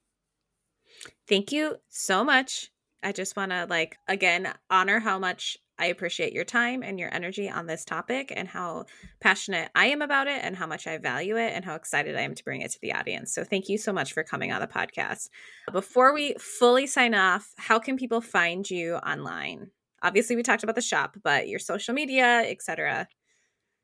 Thank 1.28 1.52
you 1.52 1.76
so 1.88 2.24
much. 2.24 2.70
I 3.02 3.12
just 3.12 3.36
want 3.36 3.50
to 3.52 3.66
like 3.68 3.96
again 4.08 4.52
honor 4.70 4.98
how 4.98 5.18
much 5.18 5.58
I 5.78 5.86
appreciate 5.86 6.32
your 6.32 6.44
time 6.44 6.82
and 6.82 7.00
your 7.00 7.12
energy 7.12 7.50
on 7.50 7.66
this 7.66 7.84
topic 7.84 8.32
and 8.34 8.46
how 8.46 8.84
passionate 9.20 9.70
I 9.74 9.86
am 9.86 10.02
about 10.02 10.28
it 10.28 10.40
and 10.42 10.54
how 10.56 10.66
much 10.66 10.86
I 10.86 10.98
value 10.98 11.36
it 11.36 11.52
and 11.52 11.64
how 11.64 11.74
excited 11.74 12.16
I 12.16 12.20
am 12.20 12.34
to 12.34 12.44
bring 12.44 12.60
it 12.60 12.70
to 12.72 12.78
the 12.80 12.92
audience. 12.92 13.34
So 13.34 13.42
thank 13.42 13.68
you 13.68 13.76
so 13.76 13.92
much 13.92 14.12
for 14.12 14.22
coming 14.22 14.52
on 14.52 14.60
the 14.60 14.68
podcast. 14.68 15.30
Before 15.72 16.14
we 16.14 16.34
fully 16.38 16.86
sign 16.86 17.14
off, 17.14 17.52
how 17.56 17.80
can 17.80 17.96
people 17.96 18.20
find 18.20 18.68
you 18.70 18.96
online? 18.96 19.70
Obviously, 20.02 20.36
we 20.36 20.42
talked 20.42 20.62
about 20.62 20.76
the 20.76 20.82
shop, 20.82 21.16
but 21.24 21.48
your 21.48 21.58
social 21.58 21.94
media, 21.94 22.44
etc. 22.46 23.08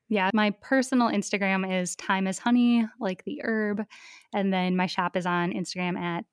Yeah, 0.09 0.31
my 0.35 0.51
personal 0.61 1.09
Instagram 1.09 1.81
is 1.81 1.95
thyme 1.95 2.27
is 2.27 2.39
honey, 2.39 2.87
like 3.01 3.25
the 3.25 3.41
herb. 3.43 3.85
And 4.33 4.53
then 4.53 4.77
my 4.77 4.87
shop 4.87 5.17
is 5.17 5.25
on 5.25 5.53
Instagram 5.53 5.99
at 5.99 6.25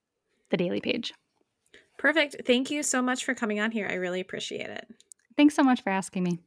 the 0.49 0.57
daily 0.57 0.81
page. 0.81 1.13
Perfect. 1.97 2.37
Thank 2.45 2.69
you 2.69 2.83
so 2.83 3.01
much 3.01 3.25
for 3.25 3.33
coming 3.33 3.59
on 3.59 3.71
here. 3.71 3.87
I 3.89 3.95
really 3.95 4.21
appreciate 4.21 4.69
it. 4.69 4.87
Thanks 5.35 5.55
so 5.55 5.63
much 5.63 5.81
for 5.81 5.89
asking 5.89 6.23
me. 6.23 6.39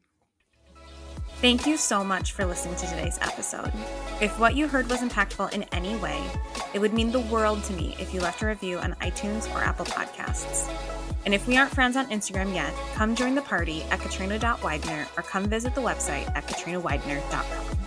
Thank 1.41 1.67
you 1.67 1.79
so 1.79 2.05
much 2.05 2.33
for 2.33 2.45
listening 2.45 2.77
to 2.77 2.87
today's 2.87 3.19
episode. 3.23 3.73
If 4.21 4.39
what 4.39 4.57
you 4.57 4.69
heard 4.69 4.91
was 4.91 5.01
impactful 5.01 5.53
in 5.55 5.63
any 5.73 5.97
way, 5.97 6.23
it 6.75 6.81
would 6.81 6.93
mean 6.93 7.13
the 7.13 7.21
world 7.21 7.65
to 7.65 7.73
me 7.73 7.97
if 7.99 8.13
you 8.13 8.21
left 8.21 8.43
a 8.43 8.47
review 8.47 8.79
on 8.79 8.93
iTunes 8.97 9.53
or 9.55 9.65
Apple 9.65 9.87
Podcasts. 9.87 10.71
And 11.25 11.35
if 11.35 11.47
we 11.47 11.57
aren't 11.57 11.73
friends 11.73 11.97
on 11.97 12.07
Instagram 12.11 12.55
yet, 12.55 12.75
come 12.95 13.15
join 13.15 13.35
the 13.35 13.43
party 13.43 13.83
at 13.85 14.01
katrina.widener 14.01 15.07
or 15.17 15.23
come 15.23 15.45
visit 15.47 15.75
the 15.75 15.81
website 15.81 16.29
at 16.37 16.47
katrinawidener.com. 16.47 17.80